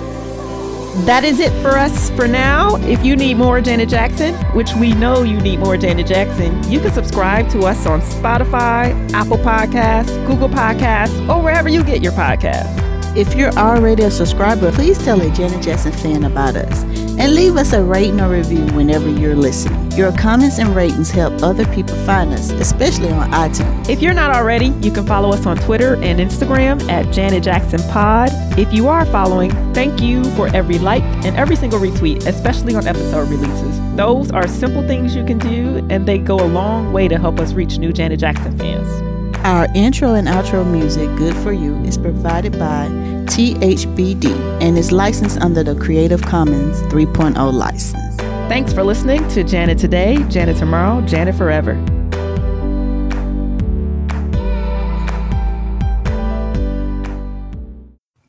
[1.03, 2.77] That is it for us for now.
[2.77, 6.79] If you need more Janet Jackson, which we know you need more Janet Jackson, you
[6.79, 12.13] can subscribe to us on Spotify, Apple Podcasts, Google Podcasts, or wherever you get your
[12.13, 12.81] podcasts.
[13.17, 17.57] If you're already a subscriber, please tell a Janet Jackson fan about us and leave
[17.57, 19.91] us a rating or review whenever you're listening.
[19.93, 23.89] Your comments and ratings help other people find us, especially on iTunes.
[23.89, 27.81] If you're not already, you can follow us on Twitter and Instagram at Janet Jackson
[27.91, 28.31] Pod.
[28.59, 32.87] If you are following, thank you for every like and every single retweet, especially on
[32.87, 33.97] episode releases.
[33.97, 37.39] Those are simple things you can do, and they go a long way to help
[37.39, 39.14] us reach new Janet Jackson fans.
[39.45, 42.89] Our intro and outro music, Good For You, is provided by
[43.27, 44.25] THBD
[44.63, 48.17] and is licensed under the Creative Commons 3.0 license.
[48.49, 51.75] Thanks for listening to Janet Today, Janet Tomorrow, Janet Forever.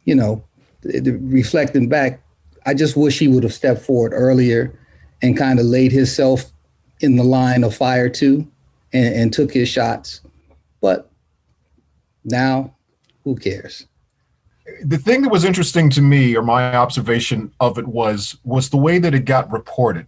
[0.03, 0.43] You know,
[0.83, 2.21] reflecting back,
[2.65, 4.77] I just wish he would have stepped forward earlier
[5.21, 6.51] and kind of laid himself
[6.99, 8.45] in the line of fire too
[8.91, 10.19] and, and took his shots
[10.81, 11.09] but
[12.23, 12.75] now,
[13.23, 13.87] who cares?
[14.83, 18.77] The thing that was interesting to me, or my observation of it was, was the
[18.77, 20.07] way that it got reported.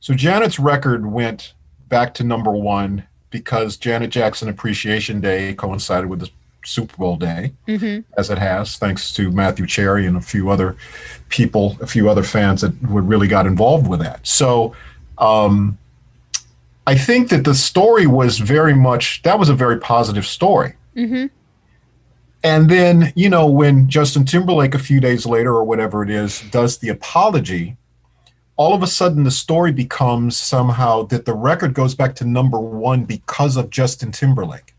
[0.00, 1.54] So Janet's record went
[1.88, 6.30] back to number one because Janet Jackson Appreciation Day coincided with the
[6.64, 8.00] Super Bowl day, mm-hmm.
[8.18, 10.76] as it has, thanks to Matthew Cherry and a few other
[11.28, 14.26] people, a few other fans that would really got involved with that.
[14.26, 14.74] So
[15.18, 15.78] um,
[16.86, 20.74] I think that the story was very much that was a very positive story.
[20.96, 21.26] Mm-hmm.
[22.44, 26.42] And then, you know, when Justin Timberlake a few days later or whatever it is
[26.50, 27.76] does the apology,
[28.56, 32.58] all of a sudden the story becomes somehow that the record goes back to number
[32.58, 34.74] one because of Justin Timberlake.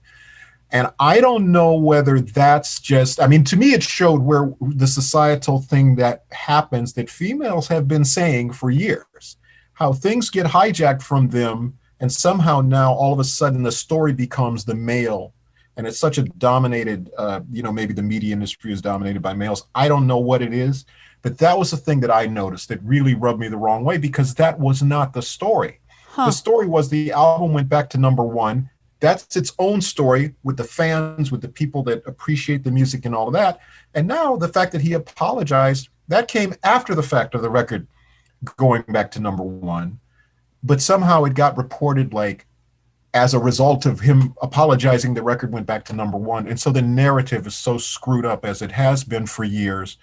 [0.72, 4.88] And I don't know whether that's just, I mean, to me, it showed where the
[4.88, 9.38] societal thing that happens that females have been saying for years
[9.74, 11.78] how things get hijacked from them.
[12.04, 15.34] And somehow now all of a sudden the story becomes the male.
[15.78, 19.34] And it's such a dominated, uh, you know, maybe the media industry is dominated by
[19.34, 19.68] males.
[19.74, 20.84] I don't know what it is,
[21.22, 23.98] but that was the thing that I noticed that really rubbed me the wrong way
[23.98, 25.80] because that was not the story.
[26.08, 26.26] Huh.
[26.26, 28.70] The story was the album went back to number one
[29.04, 33.14] that's its own story with the fans, with the people that appreciate the music and
[33.14, 33.60] all of that.
[33.94, 37.86] And now the fact that he apologized, that came after the fact of the record
[38.56, 40.00] going back to number one.
[40.64, 42.48] But somehow it got reported like
[43.14, 46.48] as a result of him apologizing, the record went back to number one.
[46.48, 49.98] And so the narrative is so screwed up as it has been for years